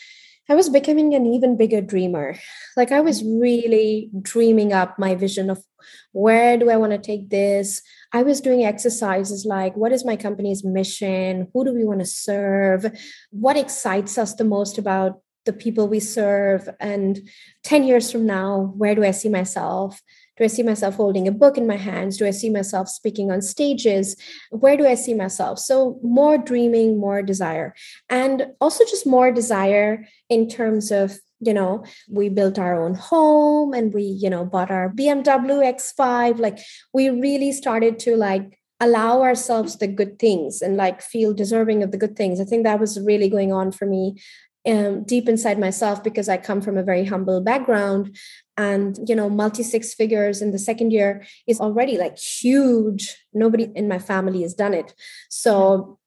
I 0.49 0.55
was 0.55 0.69
becoming 0.69 1.15
an 1.15 1.27
even 1.27 1.57
bigger 1.57 1.81
dreamer. 1.81 2.37
Like 2.77 2.93
I 2.93 3.01
was 3.01 3.25
really 3.25 4.09
dreaming 4.23 4.73
up 4.73 5.01
my 5.01 5.17
vision 5.17 5.51
of 5.51 5.65
where 6.13 6.57
do 6.57 6.71
I 6.71 6.77
want 6.77 6.93
to 6.93 6.99
take 6.99 7.31
this? 7.31 7.83
I 8.13 8.23
was 8.23 8.41
doing 8.41 8.65
exercises 8.65 9.45
like 9.45 9.77
what 9.77 9.93
is 9.93 10.05
my 10.05 10.17
company's 10.17 10.65
mission? 10.65 11.49
Who 11.55 11.65
do 11.65 11.73
we 11.73 11.85
want 11.85 12.01
to 12.01 12.07
serve? 12.07 12.87
What 13.31 13.57
excites 13.57 14.19
us 14.19 14.35
the 14.35 14.45
most 14.45 14.79
about 14.79 15.21
the 15.47 15.53
people 15.53 15.89
we 15.89 16.01
serve? 16.01 16.69
And 16.81 17.21
10 17.65 17.85
years 17.85 18.11
from 18.11 18.27
now 18.27 18.73
where 18.77 18.95
do 18.95 19.05
i 19.05 19.11
see 19.13 19.29
myself? 19.29 20.01
Do 20.37 20.45
i 20.45 20.49
see 20.49 20.63
myself 20.63 20.97
holding 20.97 21.29
a 21.29 21.33
book 21.33 21.57
in 21.57 21.67
my 21.67 21.77
hands? 21.77 22.17
Do 22.17 22.27
i 22.27 22.31
see 22.31 22.51
myself 22.51 22.89
speaking 22.89 23.31
on 23.31 23.43
stages? 23.43 24.17
Where 24.51 24.77
do 24.77 24.87
i 24.87 24.95
see 24.95 25.15
myself? 25.15 25.59
So 25.59 26.01
more 26.03 26.37
dreaming 26.37 26.99
more 26.99 27.23
desire. 27.23 27.75
And 28.09 28.49
also 28.61 28.85
just 28.85 29.07
more 29.07 29.31
desire 29.31 30.07
in 30.29 30.49
terms 30.49 30.91
of 30.91 31.19
you 31.41 31.55
know 31.55 31.85
we 32.09 32.29
built 32.29 32.59
our 32.59 32.83
own 32.83 32.95
home 32.95 33.73
and 33.73 33.95
we 33.95 34.03
you 34.03 34.29
know 34.29 34.45
bought 34.45 34.71
our 34.71 34.91
bmw 34.91 35.75
x5 35.75 36.39
like 36.39 36.59
we 36.93 37.09
really 37.09 37.51
started 37.51 37.99
to 37.99 38.15
like 38.17 38.61
allow 38.81 39.21
ourselves 39.21 39.77
the 39.77 39.87
good 39.87 40.19
things 40.19 40.63
and 40.63 40.77
like 40.77 41.03
feel 41.03 41.35
deserving 41.35 41.83
of 41.83 41.93
the 41.93 41.99
good 41.99 42.17
things. 42.17 42.41
I 42.41 42.45
think 42.45 42.65
that 42.65 42.81
was 42.81 42.99
really 42.99 43.29
going 43.29 43.53
on 43.53 43.71
for 43.71 43.87
me 43.87 44.21
um, 44.67 45.05
deep 45.05 45.27
inside 45.27 45.59
myself 45.59 46.05
because 46.05 46.29
i 46.29 46.37
come 46.37 46.61
from 46.61 46.77
a 46.77 46.83
very 46.83 47.05
humble 47.05 47.41
background. 47.41 48.17
And 48.57 48.99
you 49.09 49.15
know 49.15 49.31
multi 49.31 49.63
six 49.63 49.95
figures 49.95 50.43
in 50.43 50.51
the 50.51 50.59
second 50.59 50.93
year 50.93 51.25
is 51.47 51.61
already 51.61 51.97
like 51.99 52.19
huge. 52.19 53.17
Nobody 53.33 53.71
in 53.75 53.89
my 53.89 53.99
family 53.99 54.43
has 54.43 54.55
done 54.55 54.75
it. 54.75 54.95
So 55.29 55.99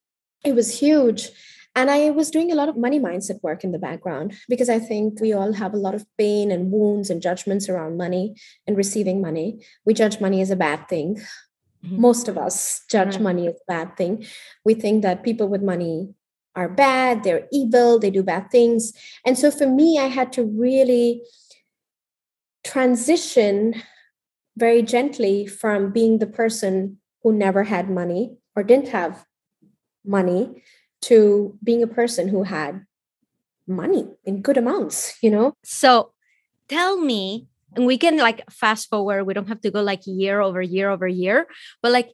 it 0.43 0.53
was 0.53 0.79
huge 0.79 1.29
and 1.75 1.89
I 1.89 2.11
was 2.11 2.29
doing 2.29 2.51
a 2.51 2.55
lot 2.55 2.69
of 2.69 2.77
money 2.77 2.99
mindset 2.99 3.41
work 3.41 3.63
in 3.63 3.71
the 3.71 3.79
background 3.79 4.35
because 4.47 4.69
I 4.69 4.77
think 4.77 5.19
we 5.19 5.33
all 5.33 5.53
have 5.53 5.73
a 5.73 5.77
lot 5.77 5.95
of 5.95 6.05
pain 6.17 6.51
and 6.51 6.71
wounds 6.71 7.09
and 7.09 7.21
judgments 7.21 7.67
around 7.67 7.97
money 7.97 8.35
and 8.67 8.77
receiving 8.77 9.21
money. 9.21 9.65
We 9.85 9.95
judge 9.95 10.21
money 10.21 10.41
as 10.41 10.51
a 10.51 10.55
bad 10.55 10.87
thing. 10.87 11.15
Mm-hmm. 11.83 11.99
Most 11.99 12.27
of 12.27 12.37
us 12.37 12.81
judge 12.91 13.15
mm-hmm. 13.15 13.23
money 13.23 13.47
as 13.47 13.55
a 13.55 13.71
bad 13.71 13.97
thing. 13.97 14.25
We 14.63 14.75
think 14.75 15.01
that 15.01 15.23
people 15.23 15.47
with 15.47 15.63
money 15.63 16.13
are 16.55 16.69
bad, 16.69 17.23
they're 17.23 17.47
evil, 17.51 17.97
they 17.97 18.11
do 18.11 18.21
bad 18.21 18.51
things. 18.51 18.93
And 19.25 19.37
so 19.37 19.49
for 19.49 19.65
me, 19.65 19.97
I 19.97 20.05
had 20.05 20.31
to 20.33 20.43
really 20.43 21.23
transition 22.63 23.81
very 24.55 24.83
gently 24.83 25.47
from 25.47 25.91
being 25.91 26.19
the 26.19 26.27
person 26.27 26.99
who 27.23 27.33
never 27.33 27.63
had 27.63 27.89
money 27.89 28.37
or 28.55 28.61
didn't 28.61 28.89
have 28.89 29.25
money 30.05 30.61
to 31.03 31.57
being 31.63 31.83
a 31.83 31.87
person 31.87 32.27
who 32.27 32.43
had 32.43 32.85
money 33.67 34.07
in 34.25 34.41
good 34.41 34.57
amounts, 34.57 35.17
you 35.21 35.29
know? 35.29 35.53
So 35.63 36.11
tell 36.67 36.97
me, 36.97 37.47
and 37.75 37.85
we 37.85 37.97
can 37.97 38.17
like 38.17 38.43
fast 38.51 38.89
forward, 38.89 39.23
we 39.25 39.33
don't 39.33 39.47
have 39.47 39.61
to 39.61 39.71
go 39.71 39.81
like 39.81 40.01
year 40.05 40.41
over 40.41 40.61
year 40.61 40.89
over 40.89 41.07
year, 41.07 41.47
but 41.81 41.91
like 41.91 42.11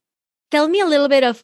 tell 0.51 0.67
me 0.67 0.79
a 0.79 0.85
little 0.85 1.09
bit 1.09 1.23
of 1.23 1.43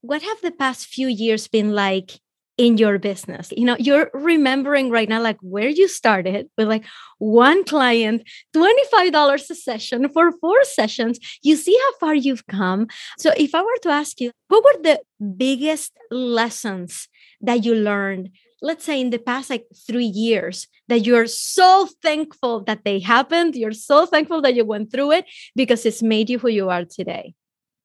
what 0.00 0.22
have 0.22 0.40
the 0.40 0.52
past 0.52 0.86
few 0.86 1.08
years 1.08 1.48
been 1.48 1.72
like 1.72 2.20
in 2.58 2.76
your 2.76 2.98
business. 2.98 3.52
You 3.56 3.64
know 3.64 3.76
you're 3.78 4.10
remembering 4.12 4.90
right 4.90 5.08
now 5.08 5.22
like 5.22 5.38
where 5.40 5.68
you 5.68 5.88
started 5.88 6.50
with 6.58 6.68
like 6.68 6.84
one 7.18 7.64
client 7.64 8.28
$25 8.54 9.50
a 9.50 9.54
session 9.54 10.08
for 10.10 10.32
four 10.32 10.62
sessions. 10.64 11.18
You 11.42 11.56
see 11.56 11.78
how 11.80 11.92
far 11.98 12.14
you've 12.14 12.46
come. 12.46 12.88
So 13.16 13.32
if 13.36 13.54
i 13.54 13.62
were 13.62 13.80
to 13.82 13.90
ask 13.90 14.20
you 14.20 14.32
what 14.48 14.64
were 14.64 14.82
the 14.82 15.00
biggest 15.36 15.92
lessons 16.10 17.08
that 17.40 17.64
you 17.64 17.74
learned 17.74 18.30
let's 18.60 18.84
say 18.84 19.00
in 19.00 19.10
the 19.10 19.18
past 19.18 19.50
like 19.50 19.66
three 19.86 20.04
years 20.04 20.66
that 20.88 21.06
you're 21.06 21.28
so 21.28 21.88
thankful 22.02 22.64
that 22.64 22.82
they 22.84 22.98
happened 22.98 23.54
you're 23.54 23.70
so 23.70 24.04
thankful 24.04 24.42
that 24.42 24.54
you 24.54 24.64
went 24.64 24.90
through 24.90 25.12
it 25.12 25.24
because 25.54 25.86
it's 25.86 26.02
made 26.02 26.28
you 26.28 26.40
who 26.40 26.48
you 26.48 26.68
are 26.68 26.84
today? 26.84 27.34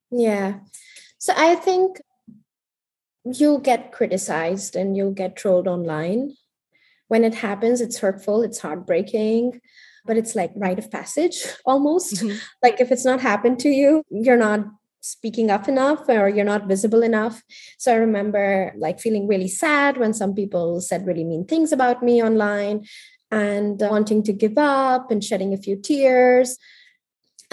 Yeah. 0.09 0.59
So 1.19 1.33
i 1.37 1.53
think 1.55 2.01
you'll 3.25 3.59
get 3.59 3.91
criticized 3.91 4.75
and 4.75 4.97
you'll 4.97 5.11
get 5.11 5.35
trolled 5.35 5.67
online. 5.67 6.35
When 7.07 7.23
it 7.23 7.35
happens, 7.35 7.81
it's 7.81 7.99
hurtful, 7.99 8.41
it's 8.41 8.59
heartbreaking, 8.59 9.61
but 10.05 10.17
it's 10.17 10.35
like 10.35 10.51
rite 10.55 10.79
of 10.79 10.91
passage 10.91 11.45
almost. 11.65 12.15
Mm-hmm. 12.15 12.37
Like 12.61 12.81
if 12.81 12.91
it's 12.91 13.05
not 13.05 13.21
happened 13.21 13.59
to 13.59 13.69
you, 13.69 14.03
you're 14.09 14.37
not 14.37 14.65
speaking 15.01 15.51
up 15.51 15.67
enough 15.67 16.07
or 16.07 16.29
you're 16.29 16.45
not 16.45 16.67
visible 16.67 17.03
enough. 17.03 17.43
So 17.77 17.91
I 17.91 17.97
remember 17.97 18.73
like 18.77 19.01
feeling 19.01 19.27
really 19.27 19.49
sad 19.49 19.97
when 19.97 20.13
some 20.13 20.33
people 20.33 20.79
said 20.79 21.05
really 21.05 21.25
mean 21.25 21.45
things 21.45 21.73
about 21.73 22.01
me 22.01 22.23
online 22.23 22.85
and 23.29 23.81
wanting 23.81 24.23
to 24.23 24.33
give 24.33 24.57
up 24.57 25.11
and 25.11 25.23
shedding 25.23 25.53
a 25.53 25.57
few 25.57 25.75
tears 25.75 26.57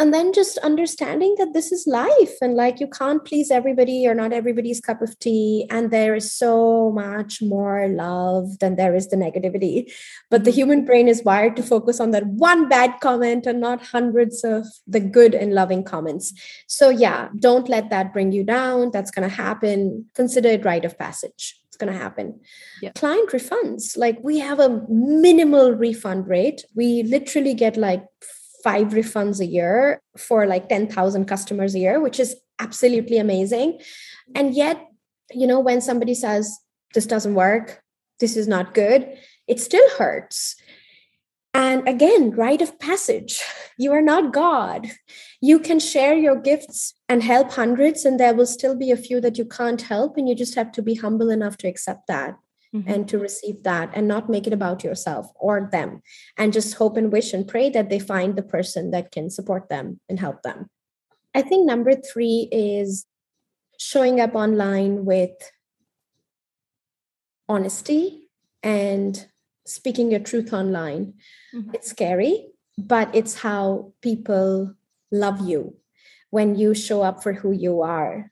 and 0.00 0.14
then 0.14 0.32
just 0.32 0.56
understanding 0.58 1.34
that 1.36 1.52
this 1.52 1.70
is 1.70 1.86
life 1.86 2.36
and 2.40 2.54
like 2.54 2.80
you 2.80 2.88
can't 2.88 3.22
please 3.22 3.50
everybody 3.50 4.06
or 4.06 4.14
not 4.14 4.32
everybody's 4.32 4.80
cup 4.80 5.02
of 5.02 5.18
tea. 5.18 5.66
And 5.68 5.90
there 5.90 6.14
is 6.14 6.32
so 6.32 6.90
much 6.90 7.42
more 7.42 7.86
love 7.86 8.60
than 8.60 8.76
there 8.76 8.94
is 8.94 9.08
the 9.08 9.16
negativity. 9.16 9.92
But 10.30 10.44
the 10.44 10.52
mm-hmm. 10.52 10.56
human 10.56 10.84
brain 10.86 11.06
is 11.06 11.22
wired 11.22 11.54
to 11.56 11.62
focus 11.62 12.00
on 12.00 12.12
that 12.12 12.26
one 12.26 12.66
bad 12.66 12.94
comment 13.02 13.44
and 13.46 13.60
not 13.60 13.84
hundreds 13.84 14.42
of 14.42 14.66
the 14.86 15.00
good 15.00 15.34
and 15.34 15.52
loving 15.52 15.84
comments. 15.84 16.32
So 16.66 16.88
yeah 16.88 17.28
don't 17.38 17.68
let 17.68 17.90
that 17.90 18.14
bring 18.14 18.32
you 18.32 18.42
down. 18.42 18.92
That's 18.92 19.10
going 19.10 19.28
to 19.28 19.34
happen. 19.34 20.06
Consider 20.14 20.48
it 20.48 20.64
rite 20.64 20.86
of 20.86 20.98
passage. 20.98 21.60
It's 21.68 21.76
going 21.76 21.92
to 21.92 21.98
happen. 21.98 22.40
Yeah. 22.80 22.92
client 22.92 23.28
refunds. 23.32 23.98
Like 23.98 24.18
we 24.22 24.38
have 24.38 24.60
a 24.60 24.80
minimal 24.88 25.72
refund 25.72 26.26
rate. 26.26 26.64
We 26.74 27.02
literally 27.02 27.52
get 27.52 27.76
like 27.76 28.06
five 28.62 28.88
refunds 28.88 29.40
a 29.40 29.46
year 29.46 30.00
for 30.16 30.46
like 30.46 30.68
10,000 30.68 31.24
customers 31.26 31.74
a 31.74 31.78
year, 31.78 32.00
which 32.00 32.20
is 32.20 32.36
absolutely 32.58 33.18
amazing. 33.18 33.80
And 34.34 34.54
yet, 34.54 34.86
you 35.30 35.46
know, 35.46 35.60
when 35.60 35.80
somebody 35.80 36.14
says, 36.14 36.58
this 36.94 37.06
doesn't 37.06 37.34
work, 37.34 37.82
this 38.18 38.36
is 38.36 38.48
not 38.48 38.74
good, 38.74 39.08
it 39.46 39.60
still 39.60 39.88
hurts. 39.96 40.56
And 41.52 41.86
again, 41.88 42.30
rite 42.32 42.62
of 42.62 42.78
passage. 42.78 43.42
You 43.80 43.92
are 43.92 44.02
not 44.02 44.34
God. 44.34 44.90
You 45.40 45.58
can 45.58 45.80
share 45.80 46.12
your 46.12 46.36
gifts 46.36 46.92
and 47.08 47.22
help 47.22 47.52
hundreds, 47.52 48.04
and 48.04 48.20
there 48.20 48.34
will 48.34 48.44
still 48.44 48.76
be 48.76 48.90
a 48.90 48.96
few 48.96 49.22
that 49.22 49.38
you 49.38 49.46
can't 49.46 49.80
help. 49.80 50.18
And 50.18 50.28
you 50.28 50.34
just 50.34 50.54
have 50.54 50.70
to 50.72 50.82
be 50.82 50.96
humble 50.96 51.30
enough 51.30 51.56
to 51.58 51.66
accept 51.66 52.06
that 52.06 52.34
mm-hmm. 52.74 52.90
and 52.90 53.08
to 53.08 53.18
receive 53.18 53.62
that 53.62 53.90
and 53.94 54.06
not 54.06 54.28
make 54.28 54.46
it 54.46 54.52
about 54.52 54.84
yourself 54.84 55.30
or 55.36 55.68
them 55.70 56.02
and 56.36 56.52
just 56.52 56.74
hope 56.74 56.96
and 56.96 57.12
wish 57.12 57.32
and 57.32 57.48
pray 57.48 57.70
that 57.70 57.90
they 57.90 57.98
find 57.98 58.36
the 58.36 58.42
person 58.42 58.90
that 58.90 59.12
can 59.12 59.30
support 59.30 59.68
them 59.68 60.00
and 60.08 60.20
help 60.20 60.42
them. 60.42 60.68
I 61.34 61.42
think 61.42 61.66
number 61.66 61.94
three 61.94 62.48
is 62.50 63.06
showing 63.78 64.20
up 64.20 64.34
online 64.34 65.04
with 65.04 65.30
honesty 67.48 68.28
and 68.62 69.26
speaking 69.66 70.10
your 70.10 70.20
truth 70.20 70.52
online. 70.52 71.14
Mm-hmm. 71.54 71.74
It's 71.74 71.90
scary, 71.90 72.48
but 72.76 73.14
it's 73.14 73.40
how 73.40 73.92
people 74.02 74.74
love 75.10 75.46
you 75.48 75.76
when 76.30 76.56
you 76.56 76.74
show 76.74 77.02
up 77.02 77.22
for 77.22 77.32
who 77.32 77.52
you 77.52 77.82
are. 77.82 78.30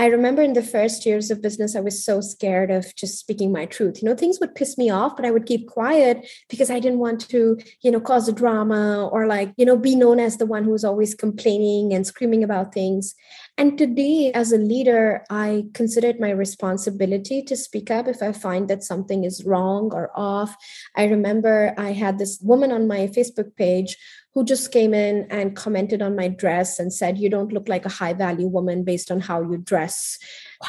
I 0.00 0.06
remember 0.06 0.40
in 0.40 0.54
the 0.54 0.62
first 0.62 1.04
years 1.04 1.30
of 1.30 1.42
business, 1.42 1.76
I 1.76 1.80
was 1.80 2.02
so 2.02 2.22
scared 2.22 2.70
of 2.70 2.94
just 2.96 3.18
speaking 3.18 3.52
my 3.52 3.66
truth. 3.66 4.00
You 4.00 4.08
know, 4.08 4.16
things 4.16 4.40
would 4.40 4.54
piss 4.54 4.78
me 4.78 4.88
off, 4.88 5.14
but 5.14 5.26
I 5.26 5.30
would 5.30 5.44
keep 5.44 5.68
quiet 5.68 6.26
because 6.48 6.70
I 6.70 6.80
didn't 6.80 7.00
want 7.00 7.28
to, 7.28 7.58
you 7.82 7.90
know, 7.90 8.00
cause 8.00 8.26
a 8.26 8.32
drama 8.32 9.06
or 9.12 9.26
like, 9.26 9.52
you 9.58 9.66
know, 9.66 9.76
be 9.76 9.94
known 9.94 10.18
as 10.18 10.38
the 10.38 10.46
one 10.46 10.64
who's 10.64 10.84
always 10.84 11.14
complaining 11.14 11.92
and 11.92 12.06
screaming 12.06 12.42
about 12.42 12.72
things. 12.72 13.14
And 13.58 13.76
today, 13.76 14.32
as 14.32 14.52
a 14.52 14.58
leader, 14.58 15.24
I 15.28 15.64
consider 15.74 16.08
it 16.08 16.20
my 16.20 16.30
responsibility 16.30 17.42
to 17.42 17.56
speak 17.56 17.90
up 17.90 18.08
if 18.08 18.22
I 18.22 18.32
find 18.32 18.68
that 18.68 18.82
something 18.82 19.24
is 19.24 19.44
wrong 19.44 19.90
or 19.92 20.10
off. 20.14 20.56
I 20.96 21.04
remember 21.04 21.74
I 21.76 21.92
had 21.92 22.18
this 22.18 22.40
woman 22.40 22.72
on 22.72 22.88
my 22.88 23.08
Facebook 23.08 23.54
page 23.56 23.96
who 24.32 24.44
just 24.44 24.72
came 24.72 24.94
in 24.94 25.26
and 25.30 25.56
commented 25.56 26.00
on 26.00 26.16
my 26.16 26.28
dress 26.28 26.78
and 26.78 26.92
said, 26.92 27.18
You 27.18 27.28
don't 27.28 27.52
look 27.52 27.68
like 27.68 27.84
a 27.84 27.90
high 27.90 28.14
value 28.14 28.46
woman 28.46 28.84
based 28.84 29.10
on 29.10 29.20
how 29.20 29.42
you 29.42 29.58
dress. 29.58 30.18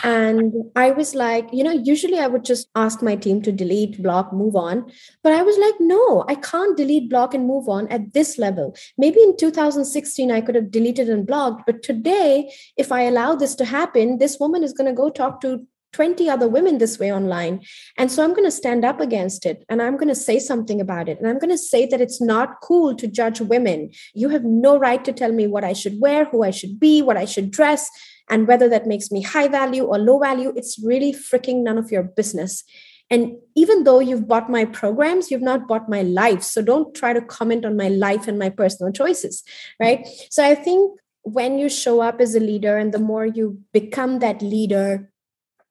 And 0.03 0.53
I 0.75 0.91
was 0.91 1.15
like, 1.15 1.49
you 1.51 1.63
know, 1.63 1.71
usually 1.71 2.17
I 2.17 2.27
would 2.27 2.45
just 2.45 2.69
ask 2.75 3.01
my 3.01 3.15
team 3.15 3.41
to 3.41 3.51
delete, 3.51 4.01
block, 4.01 4.31
move 4.31 4.55
on. 4.55 4.89
But 5.21 5.33
I 5.33 5.41
was 5.43 5.57
like, 5.57 5.75
no, 5.79 6.23
I 6.29 6.35
can't 6.35 6.77
delete, 6.77 7.09
block, 7.09 7.33
and 7.33 7.45
move 7.45 7.67
on 7.67 7.89
at 7.89 8.13
this 8.13 8.37
level. 8.37 8.75
Maybe 8.97 9.21
in 9.21 9.35
2016, 9.35 10.31
I 10.31 10.41
could 10.41 10.55
have 10.55 10.71
deleted 10.71 11.09
and 11.09 11.27
blocked. 11.27 11.63
But 11.65 11.83
today, 11.83 12.53
if 12.77 12.91
I 12.91 13.01
allow 13.01 13.35
this 13.35 13.53
to 13.55 13.65
happen, 13.65 14.17
this 14.17 14.39
woman 14.39 14.63
is 14.63 14.73
going 14.73 14.87
to 14.87 14.95
go 14.95 15.09
talk 15.09 15.41
to 15.41 15.67
20 15.93 16.29
other 16.29 16.47
women 16.47 16.77
this 16.77 16.97
way 16.97 17.11
online. 17.11 17.61
And 17.97 18.09
so 18.09 18.23
I'm 18.23 18.31
going 18.31 18.45
to 18.45 18.51
stand 18.51 18.85
up 18.85 19.01
against 19.01 19.45
it 19.45 19.65
and 19.69 19.81
I'm 19.81 19.97
going 19.97 20.07
to 20.07 20.15
say 20.15 20.39
something 20.39 20.79
about 20.79 21.09
it. 21.09 21.19
And 21.19 21.27
I'm 21.27 21.37
going 21.37 21.49
to 21.49 21.57
say 21.57 21.85
that 21.87 22.01
it's 22.01 22.21
not 22.21 22.61
cool 22.61 22.95
to 22.95 23.07
judge 23.07 23.41
women. 23.41 23.91
You 24.13 24.29
have 24.29 24.43
no 24.43 24.77
right 24.77 25.03
to 25.03 25.11
tell 25.11 25.33
me 25.33 25.47
what 25.47 25.63
I 25.63 25.73
should 25.73 25.99
wear, 25.99 26.25
who 26.25 26.43
I 26.43 26.51
should 26.51 26.79
be, 26.79 27.01
what 27.01 27.17
I 27.17 27.25
should 27.25 27.51
dress, 27.51 27.89
and 28.29 28.47
whether 28.47 28.69
that 28.69 28.87
makes 28.87 29.11
me 29.11 29.21
high 29.21 29.47
value 29.47 29.83
or 29.83 29.97
low 29.97 30.19
value. 30.19 30.53
It's 30.55 30.79
really 30.83 31.13
freaking 31.13 31.63
none 31.63 31.77
of 31.77 31.91
your 31.91 32.03
business. 32.03 32.63
And 33.09 33.35
even 33.55 33.83
though 33.83 33.99
you've 33.99 34.27
bought 34.27 34.49
my 34.49 34.63
programs, 34.63 35.29
you've 35.29 35.41
not 35.41 35.67
bought 35.67 35.89
my 35.89 36.01
life. 36.01 36.43
So 36.43 36.61
don't 36.61 36.95
try 36.95 37.11
to 37.11 37.21
comment 37.21 37.65
on 37.65 37.75
my 37.75 37.89
life 37.89 38.27
and 38.27 38.39
my 38.39 38.49
personal 38.49 38.93
choices, 38.93 39.43
right? 39.81 40.07
So 40.29 40.45
I 40.45 40.55
think 40.55 40.97
when 41.23 41.59
you 41.59 41.67
show 41.67 42.01
up 42.01 42.21
as 42.21 42.35
a 42.35 42.39
leader 42.39 42.77
and 42.77 42.93
the 42.93 42.99
more 42.99 43.25
you 43.25 43.59
become 43.73 44.19
that 44.19 44.41
leader, 44.41 45.11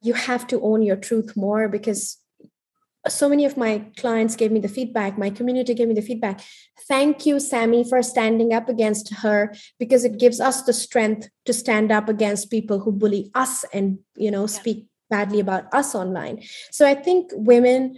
you 0.02 0.12
have 0.12 0.46
to 0.48 0.60
own 0.62 0.82
your 0.82 0.96
truth 0.96 1.34
more 1.36 1.68
because 1.68 2.18
so 3.08 3.28
many 3.28 3.44
of 3.44 3.56
my 3.56 3.86
clients 3.96 4.36
gave 4.36 4.52
me 4.52 4.60
the 4.60 4.68
feedback 4.68 5.16
my 5.16 5.30
community 5.30 5.74
gave 5.74 5.88
me 5.88 5.94
the 5.94 6.02
feedback. 6.02 6.40
Thank 6.86 7.24
you 7.24 7.40
Sami 7.40 7.84
for 7.84 8.02
standing 8.02 8.52
up 8.52 8.68
against 8.68 9.14
her 9.14 9.54
because 9.78 10.04
it 10.04 10.18
gives 10.18 10.40
us 10.40 10.62
the 10.62 10.72
strength 10.72 11.28
to 11.46 11.52
stand 11.52 11.90
up 11.90 12.08
against 12.08 12.50
people 12.50 12.80
who 12.80 12.92
bully 12.92 13.30
us 13.34 13.64
and 13.72 13.98
you 14.16 14.30
know 14.30 14.42
yeah. 14.42 14.46
speak 14.46 14.86
badly 15.08 15.40
about 15.40 15.72
us 15.72 15.94
online. 15.94 16.42
So 16.70 16.86
i 16.86 16.94
think 16.94 17.30
women 17.34 17.96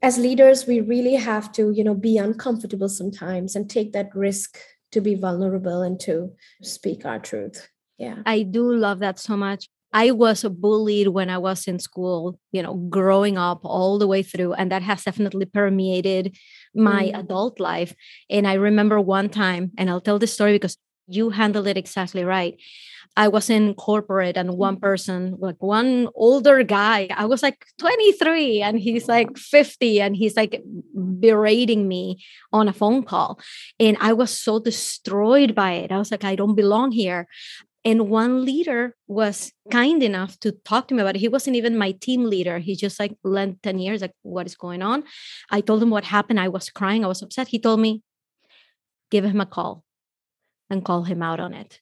as 0.00 0.18
leaders 0.18 0.66
we 0.66 0.80
really 0.80 1.14
have 1.14 1.52
to 1.52 1.70
you 1.70 1.84
know 1.84 1.94
be 1.94 2.18
uncomfortable 2.18 2.88
sometimes 2.88 3.54
and 3.54 3.68
take 3.68 3.92
that 3.92 4.14
risk 4.14 4.58
to 4.92 5.00
be 5.00 5.14
vulnerable 5.14 5.82
and 5.82 5.98
to 6.00 6.32
speak 6.62 7.04
our 7.04 7.18
truth. 7.18 7.68
Yeah. 7.98 8.16
I 8.26 8.42
do 8.42 8.72
love 8.74 8.98
that 9.00 9.18
so 9.18 9.36
much 9.36 9.68
I 9.92 10.10
was 10.10 10.42
bullied 10.44 11.08
when 11.08 11.28
I 11.28 11.38
was 11.38 11.66
in 11.66 11.78
school, 11.78 12.38
you 12.50 12.62
know, 12.62 12.74
growing 12.74 13.36
up 13.36 13.60
all 13.64 13.98
the 13.98 14.06
way 14.06 14.22
through. 14.22 14.54
And 14.54 14.72
that 14.72 14.82
has 14.82 15.04
definitely 15.04 15.46
permeated 15.46 16.36
my 16.74 17.04
mm. 17.04 17.18
adult 17.18 17.60
life. 17.60 17.94
And 18.30 18.46
I 18.46 18.54
remember 18.54 19.00
one 19.00 19.28
time, 19.28 19.72
and 19.76 19.90
I'll 19.90 20.00
tell 20.00 20.18
the 20.18 20.26
story 20.26 20.52
because 20.52 20.78
you 21.08 21.30
handled 21.30 21.66
it 21.66 21.76
exactly 21.76 22.24
right. 22.24 22.58
I 23.14 23.28
was 23.28 23.50
in 23.50 23.74
corporate 23.74 24.38
and 24.38 24.56
one 24.56 24.76
mm. 24.76 24.80
person, 24.80 25.36
like 25.38 25.62
one 25.62 26.08
older 26.14 26.62
guy, 26.62 27.08
I 27.14 27.26
was 27.26 27.42
like 27.42 27.66
23 27.78 28.62
and 28.62 28.78
he's 28.78 29.06
like 29.06 29.36
50 29.36 30.00
and 30.00 30.16
he's 30.16 30.36
like 30.36 30.62
berating 31.20 31.88
me 31.88 32.24
on 32.52 32.68
a 32.68 32.72
phone 32.72 33.02
call. 33.02 33.38
And 33.78 33.98
I 34.00 34.14
was 34.14 34.30
so 34.30 34.58
destroyed 34.58 35.54
by 35.54 35.72
it. 35.72 35.92
I 35.92 35.98
was 35.98 36.10
like, 36.10 36.24
I 36.24 36.36
don't 36.36 36.54
belong 36.54 36.92
here. 36.92 37.28
And 37.84 38.08
one 38.08 38.44
leader 38.44 38.94
was 39.08 39.52
mm. 39.66 39.72
kind 39.72 40.02
enough 40.02 40.38
to 40.40 40.52
talk 40.52 40.88
to 40.88 40.94
me 40.94 41.02
about 41.02 41.16
it. 41.16 41.20
He 41.20 41.28
wasn't 41.28 41.56
even 41.56 41.76
my 41.76 41.92
team 41.92 42.24
leader. 42.24 42.58
He 42.58 42.76
just 42.76 43.00
like 43.00 43.16
lent 43.24 43.62
10 43.62 43.78
years, 43.78 44.02
like, 44.02 44.14
what 44.22 44.46
is 44.46 44.54
going 44.54 44.82
on? 44.82 45.04
I 45.50 45.60
told 45.60 45.82
him 45.82 45.90
what 45.90 46.04
happened. 46.04 46.38
I 46.38 46.48
was 46.48 46.70
crying. 46.70 47.04
I 47.04 47.08
was 47.08 47.22
upset. 47.22 47.48
He 47.48 47.58
told 47.58 47.80
me, 47.80 48.02
give 49.10 49.24
him 49.24 49.40
a 49.40 49.46
call 49.46 49.84
and 50.70 50.84
call 50.84 51.04
him 51.04 51.22
out 51.22 51.40
on 51.40 51.54
it. 51.54 51.80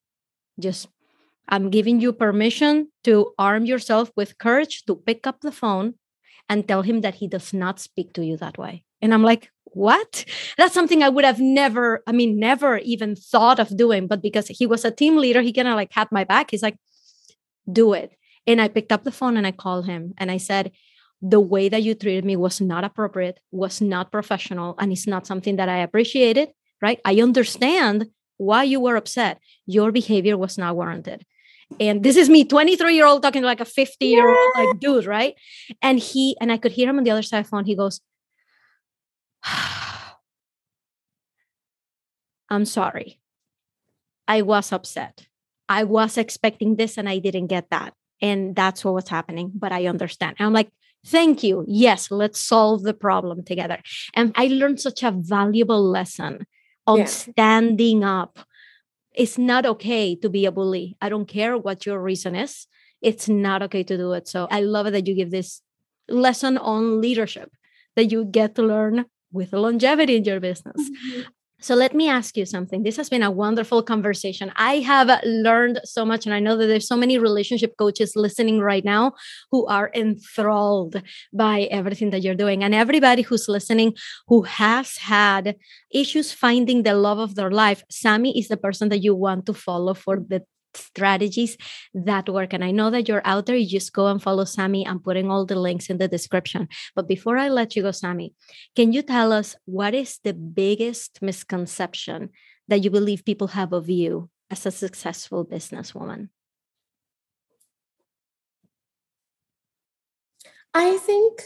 Just, 0.59 0.89
I'm 1.49 1.71
giving 1.71 2.01
you 2.01 2.13
permission 2.13 2.89
to 3.05 3.33
arm 3.39 3.67
yourself 3.67 4.11
with 4.17 4.39
courage 4.39 4.85
to 4.87 4.97
pick 4.97 5.27
up 5.27 5.41
the 5.41 5.53
phone 5.53 5.95
and 6.49 6.67
tell 6.67 6.83
him 6.83 7.03
that 7.03 7.17
he 7.17 7.29
does 7.29 7.53
not 7.53 7.79
speak 7.79 8.13
to 8.15 8.25
you 8.25 8.37
that 8.39 8.59
way. 8.59 8.85
And 9.03 9.15
I'm 9.15 9.23
like, 9.23 9.51
what? 9.65 10.25
That's 10.59 10.75
something 10.75 11.03
I 11.03 11.09
would 11.09 11.25
have 11.25 11.41
never, 11.41 12.03
I 12.07 12.13
mean, 12.13 12.39
never 12.39 12.79
even 12.79 13.17
thought 13.17 13.59
of 13.59 13.77
doing. 13.77 14.07
But 14.07 14.23
because 14.23 14.49
he 14.49 14.67
was 14.67 14.85
a 14.85 14.91
team 14.91 15.17
leader, 15.17 15.43
he 15.43 15.53
kind 15.53 15.69
of 15.69 15.75
like 15.75 15.93
had 15.93 16.09
my 16.11 16.25
back. 16.25 16.51
He's 16.51 16.63
like, 16.63 16.77
do 17.71 17.93
it. 17.93 18.13
And 18.47 18.61
I 18.61 18.69
picked 18.69 18.93
up 18.93 19.05
the 19.05 19.13
phone 19.13 19.37
and 19.37 19.47
I 19.47 19.53
called 19.53 19.87
him 19.87 20.15
and 20.19 20.31
I 20.31 20.39
said, 20.39 20.73
the 21.23 21.41
way 21.41 21.69
that 21.69 21.83
you 21.83 21.95
treated 21.95 22.25
me 22.25 22.37
was 22.37 22.61
not 22.61 22.85
appropriate, 22.85 23.41
was 23.53 23.81
not 23.81 24.11
professional, 24.11 24.75
and 24.79 24.91
it's 24.91 25.07
not 25.07 25.27
something 25.27 25.57
that 25.57 25.69
I 25.69 25.79
appreciated, 25.79 26.51
right? 26.81 26.99
I 27.05 27.21
understand 27.21 28.09
why 28.39 28.63
you 28.63 28.81
were 28.81 28.97
upset. 28.97 29.39
Your 29.67 29.93
behavior 29.93 30.39
was 30.39 30.57
not 30.57 30.77
warranted. 30.77 31.27
And 31.79 32.03
this 32.03 32.17
is 32.17 32.29
me, 32.29 32.45
23 32.45 32.95
year 32.95 33.07
old, 33.07 33.23
talking 33.23 33.43
to 33.43 33.47
like 33.47 33.61
a 33.61 33.67
50 33.67 34.07
year 34.07 34.29
old 34.29 34.51
like 34.57 34.81
dude, 34.81 35.05
right? 35.05 35.35
And 35.83 35.99
he, 35.99 36.37
and 36.41 36.51
I 36.51 36.57
could 36.57 36.73
hear 36.73 36.89
him 36.89 36.99
on 36.99 37.05
the 37.05 37.11
other 37.11 37.23
side 37.23 37.41
of 37.41 37.45
the 37.45 37.51
phone. 37.51 37.67
He 37.67 37.77
goes, 37.77 38.01
I'm 42.51 42.65
sorry. 42.65 43.21
I 44.27 44.43
was 44.43 44.73
upset. 44.73 45.27
I 45.69 45.85
was 45.85 46.19
expecting 46.19 46.77
this 46.77 46.99
and 46.99 47.09
I 47.09 47.19
didn't 47.19 47.47
get 47.47 47.71
that. 47.71 47.95
And 48.21 48.55
that's 48.55 48.85
what 48.85 48.95
was 48.95 49.09
happening. 49.09 49.53
But 49.55 49.73
I 49.73 49.87
understand. 49.87 50.37
And 50.39 50.47
I'm 50.47 50.53
like, 50.53 50.71
thank 51.07 51.43
you. 51.43 51.65
Yes, 51.67 52.11
let's 52.11 52.41
solve 52.41 52.83
the 52.83 52.95
problem 52.95 53.45
together. 53.45 53.79
And 54.15 54.33
I 54.37 54.49
learned 54.49 54.81
such 54.81 55.03
a 55.03 55.13
valuable 55.13 55.83
lesson 55.83 56.47
on 56.87 56.99
yeah. 56.99 57.05
standing 57.07 58.05
up. 58.05 58.41
It's 59.15 59.39
not 59.39 59.67
okay 59.67 60.15
to 60.17 60.29
be 60.29 60.45
a 60.47 60.53
bully. 60.53 60.97
I 61.01 61.09
don't 61.09 61.27
care 61.27 61.57
what 61.57 61.87
your 61.87 62.01
reason 62.01 62.35
is. 62.35 62.67
It's 63.01 63.29
not 63.29 63.63
okay 63.63 63.83
to 63.85 63.97
do 63.97 64.13
it. 64.13 64.29
So 64.29 64.47
I 64.51 64.61
love 64.61 64.87
it 64.87 64.91
that 64.93 65.07
you 65.07 65.15
give 65.15 65.31
this 65.31 65.63
lesson 66.09 66.59
on 66.59 67.01
leadership 67.01 67.51
that 67.97 68.11
you 68.13 68.25
get 68.25 68.55
to 68.57 68.63
learn 68.63 69.07
with 69.33 69.53
longevity 69.53 70.17
in 70.17 70.25
your 70.25 70.41
business. 70.41 70.77
Mm-hmm. 70.79 71.23
So 71.63 71.75
let 71.75 71.95
me 71.95 72.09
ask 72.09 72.39
you 72.39 72.47
something. 72.47 72.85
This 72.85 72.97
has 72.97 73.11
been 73.11 73.23
a 73.23 73.31
wonderful 73.31 73.83
conversation. 73.83 74.51
I 74.57 74.79
have 74.79 75.21
learned 75.25 75.81
so 75.85 76.07
much, 76.07 76.25
and 76.25 76.35
I 76.35 76.41
know 76.41 76.57
that 76.57 76.67
there's 76.67 76.89
so 76.89 76.97
many 76.97 77.19
relationship 77.19 77.77
coaches 77.77 78.17
listening 78.17 78.61
right 78.61 78.85
now 78.85 79.13
who 79.51 79.67
are 79.67 79.91
enthralled 79.95 81.03
by 81.35 81.69
everything 81.71 82.11
that 82.11 82.23
you're 82.23 82.35
doing. 82.35 82.65
And 82.65 82.75
everybody 82.75 83.21
who's 83.21 83.47
listening 83.47 83.95
who 84.29 84.43
has 84.43 84.97
had 84.97 85.57
issues 85.91 86.33
finding 86.33 86.83
the 86.83 86.95
love 86.95 87.19
of 87.19 87.35
their 87.35 87.51
life, 87.51 87.85
Sami 87.91 88.39
is 88.39 88.49
the 88.49 88.57
person 88.57 88.89
that 88.89 89.03
you 89.03 89.15
want 89.15 89.45
to 89.45 89.53
follow 89.53 89.93
for 89.93 90.17
the 90.17 90.43
strategies 90.75 91.57
that 91.95 92.29
work. 92.29 92.53
And 92.53 92.65
I 92.65 92.71
know 92.71 92.91
that 92.91 93.09
you're 93.09 93.23
out 93.25 93.47
there. 93.47 93.57
You 93.57 93.69
just 93.69 93.93
go 93.93 94.07
and 94.07 94.23
follow 94.23 94.45
Sami. 94.45 94.87
I'm 94.87 95.01
putting 95.01 95.31
all 95.31 95.47
the 95.47 95.57
links 95.57 95.91
in 95.91 95.99
the 95.99 96.09
description. 96.09 96.69
But 96.95 97.09
before 97.09 97.39
I 97.39 97.49
let 97.49 97.77
you 97.77 97.83
go, 97.83 97.91
Sami, 97.91 98.35
can 98.77 98.93
you 98.93 99.03
tell 99.03 99.33
us 99.33 99.57
what 99.65 99.95
is 99.95 100.19
the 100.23 100.35
biggest 100.35 101.21
misconception 101.23 102.31
that 102.69 102.85
you 102.85 102.91
believe 102.91 103.25
people 103.25 103.49
have 103.49 103.73
of 103.73 103.91
you 103.91 104.31
as 104.51 104.67
a 104.67 104.71
successful 104.71 105.45
businesswoman? 105.45 106.29
I 110.73 110.99
think 110.99 111.43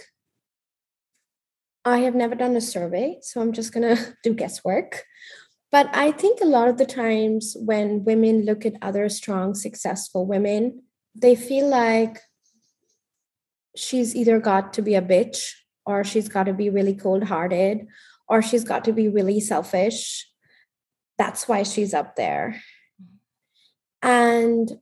I 1.84 1.98
have 1.98 2.14
never 2.14 2.34
done 2.34 2.56
a 2.56 2.60
survey, 2.60 3.18
so 3.22 3.40
I'm 3.40 3.52
just 3.52 3.72
going 3.72 3.96
to 3.96 4.16
do 4.22 4.34
guesswork. 4.34 5.04
But 5.74 5.90
I 5.92 6.12
think 6.12 6.40
a 6.40 6.46
lot 6.46 6.68
of 6.68 6.76
the 6.76 6.86
times 6.86 7.56
when 7.58 8.04
women 8.04 8.44
look 8.44 8.64
at 8.64 8.78
other 8.80 9.08
strong, 9.08 9.56
successful 9.56 10.24
women, 10.24 10.84
they 11.16 11.34
feel 11.34 11.66
like 11.66 12.20
she's 13.74 14.14
either 14.14 14.38
got 14.38 14.72
to 14.74 14.82
be 14.82 14.94
a 14.94 15.02
bitch 15.02 15.50
or 15.84 16.04
she's 16.04 16.28
got 16.28 16.44
to 16.44 16.52
be 16.52 16.70
really 16.70 16.94
cold 16.94 17.24
hearted 17.24 17.88
or 18.28 18.40
she's 18.40 18.62
got 18.62 18.84
to 18.84 18.92
be 18.92 19.08
really 19.08 19.40
selfish. 19.40 20.30
That's 21.18 21.48
why 21.48 21.64
she's 21.64 21.92
up 21.92 22.14
there. 22.14 22.62
And 24.00 24.78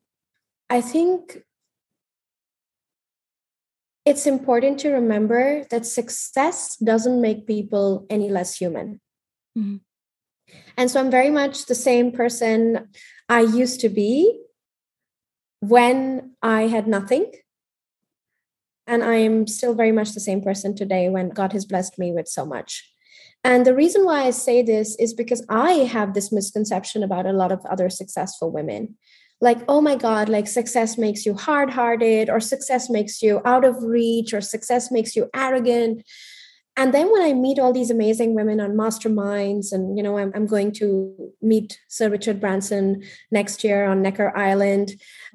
I 0.69 0.83
think 0.83 1.43
it's 4.05 4.27
important 4.27 4.79
to 4.81 4.91
remember 4.91 5.65
that 5.71 5.87
success 5.87 6.77
doesn't 6.77 7.19
make 7.19 7.47
people 7.47 8.05
any 8.11 8.29
less 8.29 8.59
human. 8.59 9.01
Mm-hmm. 9.57 9.77
And 10.77 10.91
so 10.91 11.01
I'm 11.01 11.11
very 11.11 11.31
much 11.31 11.67
the 11.67 11.75
same 11.75 12.12
person 12.12 12.88
I 13.29 13.41
used 13.41 13.81
to 13.81 13.88
be 13.88 14.41
when 15.61 16.33
I 16.43 16.62
had 16.62 16.87
nothing. 16.87 17.31
And 18.87 19.05
I 19.05 19.17
am 19.17 19.47
still 19.47 19.75
very 19.75 19.93
much 19.93 20.12
the 20.12 20.21
same 20.21 20.43
person 20.43 20.75
today 20.75 21.09
when 21.09 21.29
God 21.29 21.53
has 21.53 21.65
blessed 21.65 21.99
me 21.99 22.12
with 22.12 22.27
so 22.27 22.45
much. 22.45 22.93
And 23.45 23.67
the 23.67 23.75
reason 23.75 24.05
why 24.05 24.23
I 24.23 24.31
say 24.31 24.62
this 24.62 24.97
is 24.97 25.15
because 25.15 25.45
I 25.49 25.73
have 25.73 26.15
this 26.15 26.33
misconception 26.33 27.03
about 27.03 27.27
a 27.27 27.33
lot 27.33 27.53
of 27.53 27.65
other 27.67 27.91
successful 27.91 28.51
women. 28.51 28.97
Like, 29.41 29.59
oh 29.69 29.81
my 29.81 29.97
God, 29.97 30.29
like 30.29 30.47
success 30.47 30.97
makes 30.97 31.27
you 31.27 31.35
hard 31.35 31.71
hearted, 31.71 32.31
or 32.31 32.38
success 32.38 32.88
makes 32.88 33.21
you 33.23 33.41
out 33.45 33.65
of 33.65 33.83
reach, 33.83 34.33
or 34.33 34.41
success 34.41 34.93
makes 34.93 35.17
you 35.17 35.29
arrogant 35.35 36.05
and 36.77 36.95
then 36.95 37.11
when 37.11 37.23
i 37.23 37.33
meet 37.33 37.59
all 37.59 37.73
these 37.73 37.91
amazing 37.91 38.35
women 38.35 38.61
on 38.61 38.73
masterminds 38.73 39.73
and 39.73 39.97
you 39.97 40.03
know 40.03 40.19
i'm, 40.19 40.33
I'm 40.35 40.47
going 40.47 40.73
to 40.73 41.33
meet 41.41 41.79
sir 41.89 42.09
richard 42.09 42.41
branson 42.41 43.03
next 43.31 43.65
year 43.65 43.87
on 43.87 44.03
necker 44.03 44.37
island. 44.37 44.93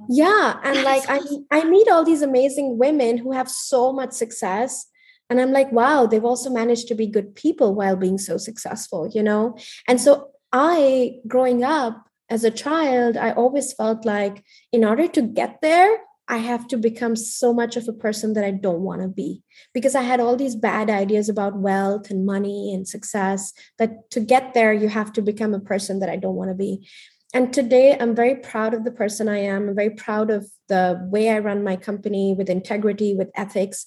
Yeah 0.10 0.60
and 0.64 0.84
like 0.84 1.04
I, 1.08 1.20
I 1.52 1.64
meet 1.66 1.88
all 1.90 2.04
these 2.04 2.22
amazing 2.22 2.78
women 2.78 3.18
who 3.18 3.32
have 3.32 3.50
so 3.50 3.92
much 3.92 4.12
success. 4.12 4.88
And 5.30 5.42
i'm 5.42 5.52
like 5.52 5.72
wow 5.72 6.06
they've 6.06 6.24
also 6.24 6.50
managed 6.50 6.88
to 6.88 6.96
be 6.96 7.08
good 7.08 7.36
people 7.36 7.76
while 7.76 7.96
being 7.96 8.18
so 8.18 8.38
successful 8.38 9.10
you 9.14 9.24
know? 9.24 9.58
And 9.88 10.00
so 10.02 10.30
i 10.52 11.20
growing 11.28 11.64
up 11.64 12.04
as 12.30 12.44
a 12.44 12.52
child 12.52 13.18
i 13.18 13.32
always 13.32 13.74
felt 13.74 14.06
like 14.06 14.44
in 14.72 14.84
order 14.84 15.08
to 15.08 15.22
get 15.22 15.60
there 15.62 15.98
I 16.28 16.38
have 16.38 16.68
to 16.70 16.78
become 16.78 17.16
so 17.16 17.54
much 17.54 17.78
of 17.78 17.88
a 17.88 17.94
person 17.94 18.34
that 18.34 18.44
I 18.44 18.52
don't 18.52 18.82
want 18.82 19.02
to 19.02 19.08
be 19.08 19.44
because 19.74 19.96
I 19.96 20.02
had 20.02 20.20
all 20.20 20.36
these 20.36 20.56
bad 20.56 20.90
ideas 20.90 21.30
about 21.30 21.58
wealth 21.58 22.10
and 22.10 22.26
money 22.26 22.74
and 22.74 22.88
success 22.88 23.54
that 23.78 24.10
to 24.12 24.20
get 24.20 24.54
there, 24.54 24.74
you 24.74 24.90
have 24.90 25.14
to 25.14 25.22
become 25.22 25.54
a 25.54 25.60
person 25.60 26.00
that 26.00 26.10
I 26.10 26.18
don't 26.18 26.36
want 26.36 26.50
to 26.50 26.56
be. 26.56 26.88
And 27.34 27.54
today, 27.54 27.98
I'm 28.00 28.16
very 28.16 28.36
proud 28.36 28.74
of 28.74 28.84
the 28.84 28.92
person 28.92 29.28
I 29.28 29.40
am. 29.40 29.70
I'm 29.70 29.76
very 29.76 29.90
proud 29.90 30.30
of 30.30 30.48
the 30.70 31.00
way 31.12 31.30
I 31.30 31.40
run 31.40 31.64
my 31.64 31.76
company 31.76 32.34
with 32.34 32.50
integrity, 32.50 33.16
with 33.16 33.30
ethics. 33.36 33.86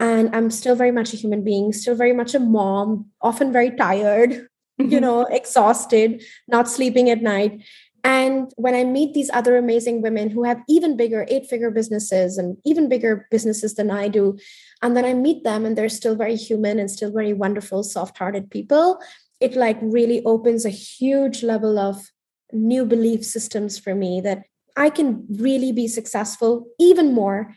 And 0.00 0.34
I'm 0.34 0.50
still 0.50 0.76
very 0.76 0.90
much 0.90 1.14
a 1.14 1.16
human 1.16 1.44
being, 1.44 1.72
still 1.72 1.94
very 1.94 2.12
much 2.12 2.34
a 2.34 2.40
mom, 2.40 3.06
often 3.22 3.52
very 3.52 3.70
tired, 3.70 4.32
you 4.78 4.84
mm-hmm. 4.86 4.98
know, 5.00 5.22
exhausted, 5.22 6.22
not 6.48 6.68
sleeping 6.68 7.08
at 7.08 7.22
night 7.22 7.62
And 8.04 8.52
when 8.56 8.74
I 8.74 8.84
meet 8.84 9.14
these 9.14 9.30
other 9.32 9.56
amazing 9.56 10.02
women 10.02 10.28
who 10.28 10.44
have 10.44 10.60
even 10.68 10.94
bigger 10.94 11.26
eight 11.28 11.46
figure 11.46 11.70
businesses 11.70 12.36
and 12.36 12.58
even 12.64 12.88
bigger 12.88 13.26
businesses 13.30 13.74
than 13.74 13.90
I 13.90 14.08
do, 14.08 14.38
and 14.82 14.94
then 14.94 15.06
I 15.06 15.14
meet 15.14 15.42
them 15.42 15.64
and 15.64 15.76
they're 15.76 15.88
still 15.88 16.14
very 16.14 16.36
human 16.36 16.78
and 16.78 16.90
still 16.90 17.10
very 17.10 17.32
wonderful, 17.32 17.82
soft 17.82 18.18
hearted 18.18 18.50
people, 18.50 19.00
it 19.40 19.56
like 19.56 19.78
really 19.80 20.22
opens 20.24 20.66
a 20.66 20.70
huge 20.70 21.42
level 21.42 21.78
of 21.78 22.10
new 22.52 22.84
belief 22.84 23.24
systems 23.24 23.78
for 23.78 23.94
me 23.94 24.20
that 24.20 24.44
I 24.76 24.90
can 24.90 25.26
really 25.30 25.72
be 25.72 25.88
successful 25.88 26.66
even 26.78 27.14
more 27.14 27.54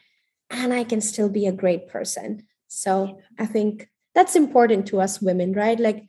and 0.50 0.74
I 0.74 0.86
can 0.86 1.02
still 1.02 1.30
be 1.30 1.46
a 1.46 1.52
great 1.52 1.90
person. 1.90 2.48
So 2.70 3.20
I 3.38 3.46
think 3.46 3.90
that's 4.16 4.36
important 4.36 4.88
to 4.88 5.02
us 5.02 5.22
women, 5.22 5.54
right? 5.54 5.80
Like 5.80 6.08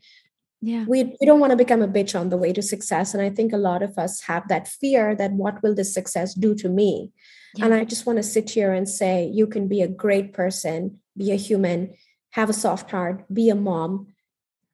yeah 0.60 0.84
we, 0.88 1.16
we 1.20 1.26
don't 1.26 1.40
want 1.40 1.50
to 1.50 1.56
become 1.56 1.82
a 1.82 1.88
bitch 1.88 2.18
on 2.18 2.30
the 2.30 2.36
way 2.36 2.52
to 2.52 2.62
success 2.62 3.14
and 3.14 3.22
i 3.22 3.30
think 3.30 3.52
a 3.52 3.58
lot 3.58 3.82
of 3.82 3.96
us 3.98 4.22
have 4.22 4.46
that 4.48 4.66
fear 4.66 5.14
that 5.14 5.32
what 5.32 5.62
will 5.62 5.74
this 5.74 5.92
success 5.94 6.34
do 6.34 6.54
to 6.54 6.68
me 6.68 7.10
yeah. 7.54 7.64
and 7.64 7.74
i 7.74 7.84
just 7.84 8.06
want 8.06 8.16
to 8.16 8.22
sit 8.22 8.50
here 8.50 8.72
and 8.72 8.88
say 8.88 9.24
you 9.32 9.46
can 9.46 9.68
be 9.68 9.82
a 9.82 9.88
great 9.88 10.32
person 10.32 10.98
be 11.16 11.30
a 11.30 11.36
human 11.36 11.94
have 12.30 12.50
a 12.50 12.52
soft 12.54 12.90
heart 12.90 13.24
be 13.32 13.48
a 13.48 13.54
mom 13.54 14.08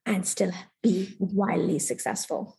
and 0.07 0.27
still 0.27 0.53
be 0.83 1.15
wildly 1.19 1.79
successful 1.79 2.57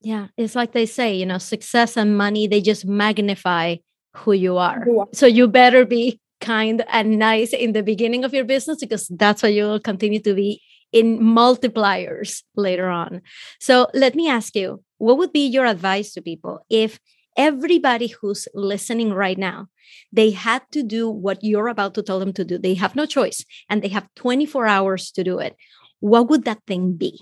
yeah 0.00 0.28
it's 0.36 0.54
like 0.54 0.72
they 0.72 0.86
say 0.86 1.14
you 1.14 1.26
know 1.26 1.38
success 1.38 1.96
and 1.96 2.16
money 2.16 2.46
they 2.46 2.60
just 2.60 2.84
magnify 2.84 3.76
who 4.16 4.32
you 4.32 4.56
are, 4.56 4.80
who 4.80 5.00
are. 5.00 5.08
so 5.12 5.26
you 5.26 5.46
better 5.46 5.84
be 5.84 6.20
kind 6.40 6.84
and 6.88 7.18
nice 7.18 7.52
in 7.52 7.72
the 7.72 7.82
beginning 7.82 8.24
of 8.24 8.34
your 8.34 8.44
business 8.44 8.78
because 8.80 9.06
that's 9.08 9.42
what 9.42 9.52
you 9.52 9.64
will 9.64 9.78
continue 9.78 10.18
to 10.18 10.34
be 10.34 10.60
in 10.92 11.18
multipliers 11.20 12.42
later 12.56 12.88
on. 12.88 13.22
So 13.60 13.88
let 13.94 14.14
me 14.14 14.28
ask 14.28 14.54
you, 14.54 14.82
what 14.98 15.18
would 15.18 15.32
be 15.32 15.46
your 15.46 15.66
advice 15.66 16.12
to 16.14 16.22
people 16.22 16.64
if 16.68 16.98
everybody 17.36 18.08
who's 18.08 18.48
listening 18.54 19.12
right 19.12 19.38
now 19.38 19.68
they 20.12 20.30
had 20.30 20.62
to 20.72 20.82
do 20.82 21.08
what 21.08 21.42
you're 21.42 21.68
about 21.68 21.94
to 21.94 22.02
tell 22.02 22.18
them 22.18 22.32
to 22.34 22.44
do? 22.44 22.58
They 22.58 22.74
have 22.74 22.96
no 22.96 23.06
choice 23.06 23.44
and 23.68 23.82
they 23.82 23.88
have 23.88 24.08
24 24.16 24.66
hours 24.66 25.10
to 25.12 25.24
do 25.24 25.38
it. 25.38 25.56
What 26.00 26.28
would 26.28 26.44
that 26.44 26.60
thing 26.66 26.94
be? 26.94 27.20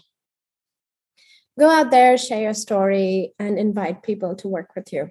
Go 1.59 1.69
out 1.69 1.91
there 1.91 2.17
share 2.17 2.43
your 2.43 2.55
story 2.55 3.33
and 3.39 3.59
invite 3.59 4.03
people 4.03 4.37
to 4.37 4.49
work 4.49 4.71
with 4.77 4.93
you 4.93 5.11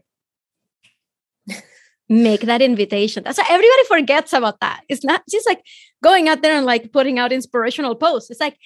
make 2.09 2.41
that 2.41 2.61
invitation. 2.61 3.23
That's 3.23 3.37
why 3.37 3.45
everybody 3.49 3.83
forgets 3.87 4.33
about 4.33 4.59
that. 4.61 4.81
It's 4.89 5.03
not 5.03 5.23
just 5.29 5.47
like 5.47 5.61
going 6.03 6.29
out 6.29 6.41
there 6.41 6.55
and 6.55 6.65
like 6.65 6.91
putting 6.91 7.19
out 7.19 7.31
inspirational 7.31 7.95
posts. 7.95 8.29
It's 8.29 8.39
like 8.39 8.57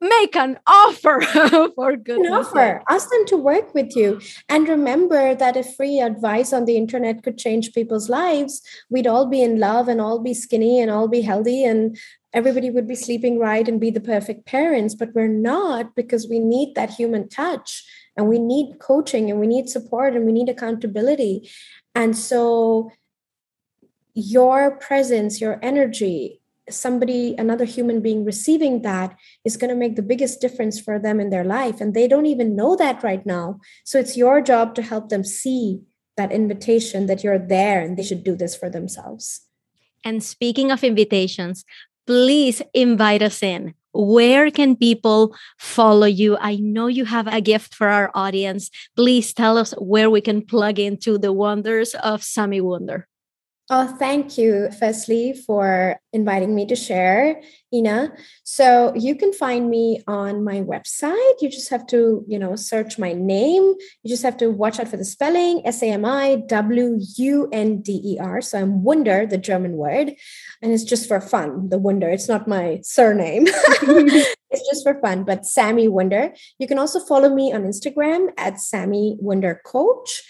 make 0.00 0.34
an 0.36 0.58
offer 0.66 1.20
for 1.74 1.96
good. 1.96 2.20
An 2.20 2.32
offer. 2.32 2.82
Ask 2.88 3.10
them 3.10 3.26
to 3.26 3.36
work 3.36 3.74
with 3.74 3.94
you. 3.94 4.20
And 4.48 4.68
remember 4.68 5.34
that 5.34 5.56
if 5.56 5.74
free 5.74 6.00
advice 6.00 6.52
on 6.52 6.64
the 6.64 6.76
internet 6.76 7.22
could 7.22 7.38
change 7.38 7.72
people's 7.72 8.08
lives, 8.08 8.62
we'd 8.88 9.06
all 9.06 9.26
be 9.26 9.42
in 9.42 9.58
love 9.58 9.88
and 9.88 10.00
all 10.00 10.18
be 10.18 10.34
skinny 10.34 10.80
and 10.80 10.90
all 10.90 11.08
be 11.08 11.20
healthy 11.20 11.64
and 11.64 11.98
everybody 12.32 12.70
would 12.70 12.86
be 12.86 12.94
sleeping 12.94 13.38
right 13.38 13.68
and 13.68 13.80
be 13.80 13.90
the 13.90 14.00
perfect 14.00 14.46
parents. 14.46 14.94
But 14.94 15.14
we're 15.14 15.28
not 15.28 15.94
because 15.94 16.28
we 16.28 16.38
need 16.38 16.74
that 16.74 16.90
human 16.90 17.28
touch 17.28 17.84
and 18.16 18.28
we 18.28 18.38
need 18.38 18.78
coaching 18.80 19.30
and 19.30 19.40
we 19.40 19.46
need 19.46 19.68
support 19.68 20.14
and 20.14 20.24
we 20.24 20.32
need 20.32 20.48
accountability. 20.48 21.50
And 21.94 22.16
so 22.16 22.90
your 24.14 24.76
presence, 24.76 25.40
your 25.40 25.58
energy, 25.62 26.40
somebody, 26.68 27.34
another 27.36 27.64
human 27.64 28.00
being 28.00 28.24
receiving 28.24 28.82
that 28.82 29.16
is 29.44 29.56
going 29.56 29.70
to 29.70 29.76
make 29.76 29.96
the 29.96 30.02
biggest 30.02 30.40
difference 30.40 30.80
for 30.80 30.98
them 30.98 31.20
in 31.20 31.30
their 31.30 31.44
life. 31.44 31.80
And 31.80 31.94
they 31.94 32.06
don't 32.06 32.26
even 32.26 32.56
know 32.56 32.76
that 32.76 33.02
right 33.02 33.24
now. 33.24 33.60
So 33.84 33.98
it's 33.98 34.16
your 34.16 34.40
job 34.40 34.74
to 34.76 34.82
help 34.82 35.08
them 35.08 35.24
see 35.24 35.80
that 36.16 36.32
invitation 36.32 37.06
that 37.06 37.24
you're 37.24 37.38
there 37.38 37.80
and 37.80 37.96
they 37.96 38.02
should 38.02 38.24
do 38.24 38.36
this 38.36 38.54
for 38.54 38.68
themselves. 38.68 39.42
And 40.04 40.22
speaking 40.22 40.70
of 40.70 40.84
invitations, 40.84 41.64
please 42.06 42.62
invite 42.74 43.22
us 43.22 43.42
in 43.42 43.74
where 43.92 44.50
can 44.50 44.76
people 44.76 45.34
follow 45.58 46.06
you? 46.06 46.36
I 46.38 46.56
know 46.56 46.86
you 46.86 47.04
have 47.04 47.26
a 47.26 47.40
gift 47.40 47.74
for 47.74 47.88
our 47.88 48.10
audience. 48.14 48.70
Please 48.96 49.34
tell 49.34 49.58
us 49.58 49.72
where 49.78 50.10
we 50.10 50.20
can 50.20 50.44
plug 50.44 50.78
into 50.78 51.18
the 51.18 51.32
wonders 51.32 51.94
of 51.94 52.22
Sami 52.22 52.60
Wunder. 52.60 53.09
Oh, 53.72 53.86
thank 53.86 54.36
you, 54.36 54.68
firstly, 54.80 55.32
for 55.32 56.00
inviting 56.12 56.56
me 56.56 56.66
to 56.66 56.74
share, 56.74 57.40
Ina. 57.72 58.10
So 58.42 58.92
you 58.96 59.14
can 59.14 59.32
find 59.32 59.70
me 59.70 60.02
on 60.08 60.42
my 60.42 60.62
website. 60.62 61.34
You 61.40 61.48
just 61.48 61.68
have 61.68 61.86
to, 61.86 62.24
you 62.26 62.36
know, 62.36 62.56
search 62.56 62.98
my 62.98 63.12
name. 63.12 63.62
You 64.02 64.08
just 64.08 64.24
have 64.24 64.36
to 64.38 64.50
watch 64.50 64.80
out 64.80 64.88
for 64.88 64.96
the 64.96 65.04
spelling 65.04 65.62
S 65.64 65.84
A 65.84 65.86
M 65.86 66.04
I 66.04 66.42
W 66.48 66.98
U 67.16 67.48
N 67.52 67.80
D 67.80 68.00
E 68.04 68.18
R. 68.18 68.40
So 68.40 68.58
I'm 68.58 68.82
Wunder, 68.82 69.24
the 69.24 69.38
German 69.38 69.76
word. 69.76 70.14
And 70.60 70.72
it's 70.72 70.82
just 70.82 71.06
for 71.06 71.20
fun, 71.20 71.68
the 71.68 71.78
Wunder. 71.78 72.10
It's 72.10 72.28
not 72.28 72.48
my 72.48 72.80
surname. 72.82 73.44
it's 73.46 74.68
just 74.68 74.82
for 74.82 75.00
fun, 75.00 75.22
but 75.22 75.46
Sami 75.46 75.86
Wunder. 75.86 76.34
You 76.58 76.66
can 76.66 76.80
also 76.80 76.98
follow 76.98 77.32
me 77.32 77.52
on 77.52 77.62
Instagram 77.62 78.30
at 78.36 78.58
Sami 78.58 79.16
Wunder 79.20 79.62
Coach. 79.64 80.24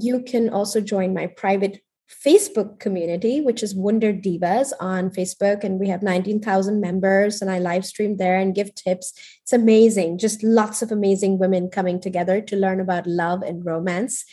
You 0.00 0.22
can 0.22 0.48
also 0.48 0.80
join 0.80 1.12
my 1.12 1.26
private 1.26 1.82
Facebook 2.08 2.78
community, 2.78 3.40
which 3.40 3.62
is 3.62 3.74
Wunder 3.74 4.12
Divas 4.12 4.72
on 4.80 5.10
Facebook. 5.10 5.64
And 5.64 5.80
we 5.80 5.88
have 5.88 6.02
19,000 6.02 6.80
members, 6.80 7.42
and 7.42 7.50
I 7.50 7.58
live 7.58 7.84
stream 7.84 8.16
there 8.16 8.38
and 8.38 8.54
give 8.54 8.74
tips. 8.74 9.12
It's 9.42 9.52
amazing. 9.52 10.18
Just 10.18 10.42
lots 10.42 10.82
of 10.82 10.92
amazing 10.92 11.38
women 11.38 11.68
coming 11.68 12.00
together 12.00 12.40
to 12.40 12.56
learn 12.56 12.80
about 12.80 13.06
love 13.06 13.42
and 13.42 13.64
romance. 13.64 14.24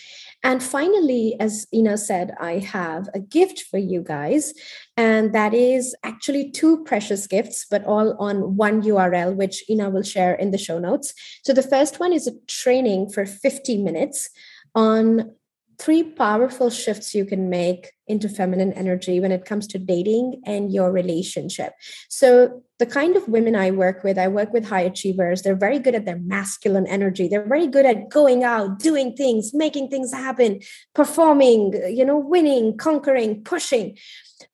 And 0.44 0.62
finally, 0.62 1.36
as 1.40 1.66
Ina 1.74 1.98
said, 1.98 2.34
I 2.40 2.60
have 2.60 3.10
a 3.14 3.20
gift 3.20 3.62
for 3.72 3.78
you 3.78 4.02
guys. 4.02 4.54
And 4.98 5.34
that 5.34 5.54
is 5.54 5.96
actually 6.04 6.52
two 6.52 6.84
precious 6.84 7.28
gifts, 7.28 7.66
but 7.72 7.86
all 7.86 8.18
on 8.18 8.58
one 8.58 8.82
URL, 8.82 9.36
which 9.36 9.64
Ina 9.70 9.90
will 9.90 10.04
share 10.04 10.36
in 10.36 10.52
the 10.52 10.58
show 10.58 10.80
notes. 10.80 11.14
So 11.44 11.54
the 11.54 11.64
first 11.64 12.00
one 12.00 12.12
is 12.12 12.28
a 12.28 12.38
training 12.48 13.10
for 13.12 13.26
50 13.26 13.82
minutes 13.82 14.30
on 14.76 15.32
three 15.80 16.04
powerful 16.04 16.70
shifts 16.70 17.14
you 17.14 17.26
can 17.26 17.50
make 17.50 17.92
into 18.08 18.28
feminine 18.28 18.74
energy 18.74 19.20
when 19.20 19.32
it 19.32 19.46
comes 19.46 19.66
to 19.68 19.80
dating 19.80 20.42
and 20.46 20.74
your 20.74 20.92
relationship. 20.92 21.74
So, 22.10 22.64
the 22.80 22.86
kind 22.86 23.16
of 23.16 23.28
women 23.30 23.56
I 23.56 23.72
work 23.72 24.04
with, 24.04 24.18
I 24.18 24.28
work 24.28 24.52
with 24.52 24.66
high 24.66 24.82
achievers. 24.82 25.42
They're 25.42 25.56
very 25.56 25.80
good 25.80 25.96
at 25.96 26.06
their 26.06 26.20
masculine 26.20 26.88
energy. 26.88 27.28
They're 27.28 27.48
very 27.48 27.68
good 27.68 27.86
at 27.86 28.10
going 28.10 28.44
out, 28.44 28.80
doing 28.80 29.16
things, 29.16 29.54
making 29.54 29.90
things 29.90 30.12
happen, 30.12 30.60
performing, 30.94 31.74
you 31.90 32.04
know, 32.04 32.18
winning, 32.18 32.76
conquering, 32.78 33.44
pushing. 33.44 33.98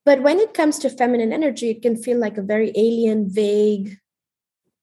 But 0.05 0.21
when 0.21 0.39
it 0.39 0.53
comes 0.53 0.77
to 0.79 0.89
feminine 0.89 1.33
energy, 1.33 1.71
it 1.71 1.81
can 1.81 1.95
feel 1.95 2.19
like 2.19 2.37
a 2.37 2.43
very 2.43 2.71
alien, 2.75 3.29
vague 3.29 3.97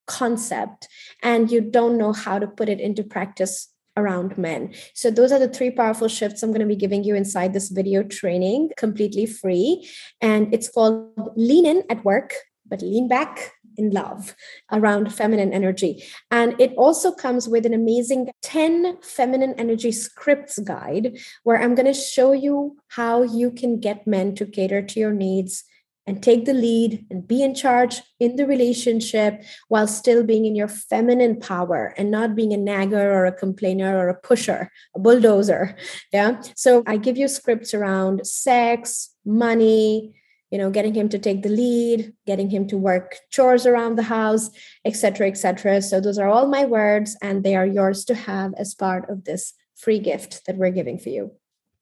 concept, 0.06 0.88
and 1.22 1.50
you 1.50 1.60
don't 1.60 1.98
know 1.98 2.12
how 2.12 2.38
to 2.38 2.46
put 2.46 2.68
it 2.68 2.80
into 2.80 3.04
practice 3.04 3.68
around 3.96 4.36
men. 4.36 4.74
So 4.94 5.10
those 5.10 5.32
are 5.32 5.38
the 5.38 5.48
three 5.48 5.70
powerful 5.70 6.08
shifts 6.08 6.42
I'm 6.42 6.50
going 6.50 6.60
to 6.60 6.66
be 6.66 6.76
giving 6.76 7.04
you 7.04 7.14
inside 7.14 7.52
this 7.52 7.68
video 7.70 8.02
training 8.02 8.70
completely 8.76 9.26
free. 9.26 9.88
And 10.20 10.52
it's 10.52 10.68
called 10.68 11.10
Lean 11.36 11.66
In 11.66 11.82
at 11.90 12.04
Work, 12.04 12.34
but 12.66 12.82
lean 12.82 13.08
back 13.08 13.52
in 13.76 13.90
love 13.90 14.34
around 14.72 15.12
feminine 15.12 15.52
energy. 15.52 16.02
And 16.30 16.58
it 16.60 16.72
also 16.76 17.12
comes 17.12 17.48
with 17.48 17.66
an 17.66 17.74
amazing 17.74 18.30
10 18.42 19.02
feminine 19.02 19.54
energy 19.58 19.92
scripts 19.92 20.58
guide 20.58 21.18
where 21.44 21.60
I'm 21.60 21.74
going 21.74 21.86
to 21.86 21.94
show 21.94 22.32
you 22.32 22.76
how 22.88 23.22
you 23.22 23.50
can 23.50 23.78
get 23.78 24.06
men 24.06 24.34
to 24.36 24.46
cater 24.46 24.82
to 24.82 25.00
your 25.00 25.12
needs 25.12 25.64
and 26.06 26.22
take 26.22 26.44
the 26.44 26.54
lead 26.54 27.04
and 27.10 27.26
be 27.26 27.42
in 27.42 27.54
charge 27.54 28.00
in 28.20 28.36
the 28.36 28.46
relationship 28.46 29.42
while 29.68 29.86
still 29.86 30.22
being 30.22 30.44
in 30.44 30.54
your 30.54 30.68
feminine 30.68 31.38
power 31.40 31.94
and 31.96 32.10
not 32.10 32.36
being 32.36 32.52
a 32.52 32.56
nagger 32.56 33.12
or 33.12 33.26
a 33.26 33.32
complainer 33.32 33.98
or 33.98 34.08
a 34.08 34.14
pusher, 34.14 34.70
a 34.94 34.98
bulldozer. 34.98 35.76
Yeah. 36.12 36.40
So 36.54 36.82
I 36.86 36.96
give 36.96 37.16
you 37.16 37.28
scripts 37.28 37.74
around 37.74 38.26
sex, 38.26 39.10
money, 39.24 40.14
you 40.50 40.58
know, 40.58 40.70
getting 40.70 40.94
him 40.94 41.08
to 41.08 41.18
take 41.18 41.42
the 41.42 41.48
lead, 41.48 42.12
getting 42.26 42.50
him 42.50 42.68
to 42.68 42.78
work 42.78 43.16
chores 43.30 43.66
around 43.66 43.96
the 43.96 44.04
house, 44.04 44.48
etc., 44.84 45.28
etc. 45.28 45.82
So 45.82 46.00
those 46.00 46.18
are 46.18 46.28
all 46.28 46.46
my 46.46 46.64
words, 46.64 47.16
and 47.20 47.42
they 47.42 47.56
are 47.56 47.66
yours 47.66 48.04
to 48.06 48.14
have 48.14 48.54
as 48.56 48.74
part 48.74 49.10
of 49.10 49.24
this 49.24 49.54
free 49.74 49.98
gift 49.98 50.46
that 50.46 50.56
we're 50.56 50.70
giving 50.70 50.98
for 50.98 51.08
you. 51.08 51.32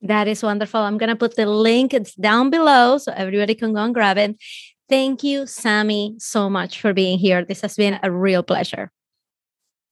That 0.04 0.28
is 0.28 0.42
wonderful. 0.42 0.80
I'm 0.80 0.98
going 0.98 1.08
to 1.08 1.16
put 1.16 1.34
the 1.34 1.46
link. 1.46 1.94
It's 1.94 2.14
down 2.14 2.50
below 2.50 2.98
so 2.98 3.10
everybody 3.16 3.54
can 3.54 3.72
go 3.72 3.80
and 3.80 3.94
grab 3.94 4.18
it. 4.18 4.36
Thank 4.86 5.24
you, 5.24 5.46
Sami, 5.46 6.16
so 6.18 6.50
much 6.50 6.78
for 6.78 6.92
being 6.92 7.18
here. 7.18 7.42
This 7.42 7.62
has 7.62 7.74
been 7.74 7.98
a 8.02 8.10
real 8.10 8.42
pleasure. 8.42 8.92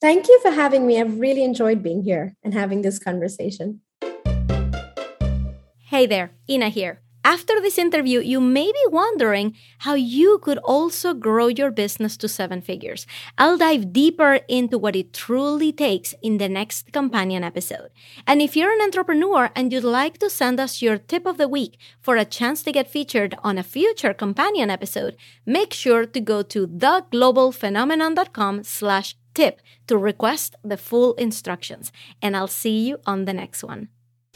Thank 0.03 0.29
you 0.29 0.39
for 0.43 0.51
having 0.51 0.87
me. 0.87 1.01
I've 1.01 1.19
really 1.19 1.43
enjoyed 1.43 1.83
being 1.83 2.03
here 2.03 2.37
and 2.45 2.53
having 2.53 2.83
this 2.83 2.99
conversation. 2.99 3.81
Hey 5.89 6.07
there, 6.07 6.33
Ina 6.49 6.69
here. 6.69 7.01
After 7.25 7.61
this 7.61 7.79
interview, 7.79 8.19
you 8.19 8.41
may 8.41 8.67
be 8.67 8.85
wondering 8.91 9.55
how 9.79 9.95
you 9.95 10.41
could 10.43 10.59
also 10.59 11.15
grow 11.15 11.47
your 11.47 11.71
business 11.71 12.17
to 12.17 12.29
seven 12.29 12.61
figures. 12.61 13.07
I'll 13.39 13.57
dive 13.57 13.93
deeper 13.93 14.41
into 14.49 14.77
what 14.77 14.97
it 14.97 15.13
truly 15.13 15.73
takes 15.73 16.15
in 16.21 16.39
the 16.39 16.49
next 16.49 16.93
companion 16.93 17.45
episode. 17.45 17.91
And 18.27 18.43
if 18.43 18.57
you're 18.57 18.73
an 18.73 18.83
entrepreneur 18.83 19.51
and 19.55 19.73
you'd 19.73 19.85
like 19.85 20.19
to 20.19 20.29
send 20.29 20.59
us 20.59 20.83
your 20.83 20.99
tip 20.99 21.25
of 21.25 21.39
the 21.39 21.47
week 21.49 21.79
for 22.01 22.17
a 22.17 22.25
chance 22.25 22.63
to 22.65 22.73
get 22.73 22.91
featured 22.91 23.37
on 23.45 23.57
a 23.57 23.63
future 23.63 24.13
companion 24.13 24.69
episode, 24.69 25.17
make 25.47 25.73
sure 25.73 26.07
to 26.07 26.21
go 26.21 26.43
to 26.43 26.67
theglobalphenomenon.com 26.67 28.65
slash 28.65 29.15
tip 29.33 29.63
to 29.87 29.97
request 29.97 30.57
the 30.65 30.77
full 30.77 31.15
instructions. 31.15 31.93
And 32.21 32.37
I'll 32.37 32.49
see 32.49 32.89
you 32.89 32.99
on 33.07 33.27
the 33.27 33.33
next 33.33 33.63
one. 33.63 33.89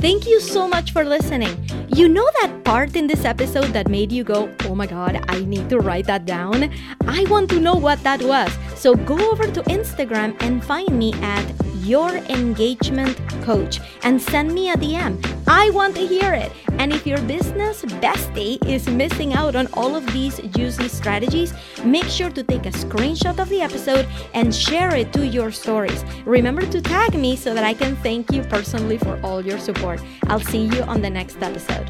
Thank 0.06 0.28
you 0.28 0.38
so 0.38 0.68
much 0.68 0.92
for 0.92 1.04
listening. 1.04 1.68
You 1.88 2.08
know 2.08 2.30
that 2.40 2.62
part 2.62 2.94
in 2.94 3.08
this 3.08 3.24
episode 3.24 3.72
that 3.74 3.88
made 3.88 4.12
you 4.12 4.22
go, 4.22 4.48
oh 4.66 4.72
my 4.76 4.86
god, 4.86 5.24
I 5.26 5.40
need 5.40 5.68
to 5.70 5.80
write 5.80 6.06
that 6.06 6.24
down? 6.24 6.70
I 7.08 7.24
want 7.24 7.50
to 7.50 7.58
know 7.58 7.74
what 7.74 8.00
that 8.04 8.22
was. 8.22 8.56
So 8.76 8.94
go 8.94 9.18
over 9.32 9.50
to 9.50 9.60
Instagram 9.62 10.40
and 10.40 10.64
find 10.64 10.96
me 10.96 11.12
at 11.14 11.42
your 11.86 12.16
engagement 12.28 13.16
coach 13.42 13.80
and 14.02 14.20
send 14.20 14.52
me 14.52 14.70
a 14.70 14.76
DM. 14.76 15.14
I 15.46 15.70
want 15.70 15.94
to 15.96 16.06
hear 16.06 16.34
it. 16.34 16.50
And 16.78 16.92
if 16.92 17.06
your 17.06 17.20
business 17.22 17.82
bestie 18.02 18.64
is 18.66 18.88
missing 18.88 19.32
out 19.34 19.54
on 19.54 19.68
all 19.74 19.94
of 19.94 20.04
these 20.12 20.38
juicy 20.56 20.88
strategies, 20.88 21.54
make 21.84 22.04
sure 22.04 22.30
to 22.30 22.42
take 22.42 22.66
a 22.66 22.70
screenshot 22.70 23.38
of 23.38 23.48
the 23.48 23.62
episode 23.62 24.06
and 24.34 24.54
share 24.54 24.94
it 24.96 25.12
to 25.12 25.26
your 25.26 25.50
stories. 25.52 26.04
Remember 26.24 26.62
to 26.66 26.80
tag 26.80 27.14
me 27.14 27.36
so 27.36 27.54
that 27.54 27.64
I 27.64 27.74
can 27.74 27.94
thank 27.96 28.32
you 28.32 28.42
personally 28.42 28.98
for 28.98 29.20
all 29.22 29.40
your 29.44 29.58
support. 29.58 30.02
I'll 30.26 30.40
see 30.40 30.64
you 30.66 30.82
on 30.82 31.02
the 31.02 31.10
next 31.10 31.40
episode. 31.40 31.88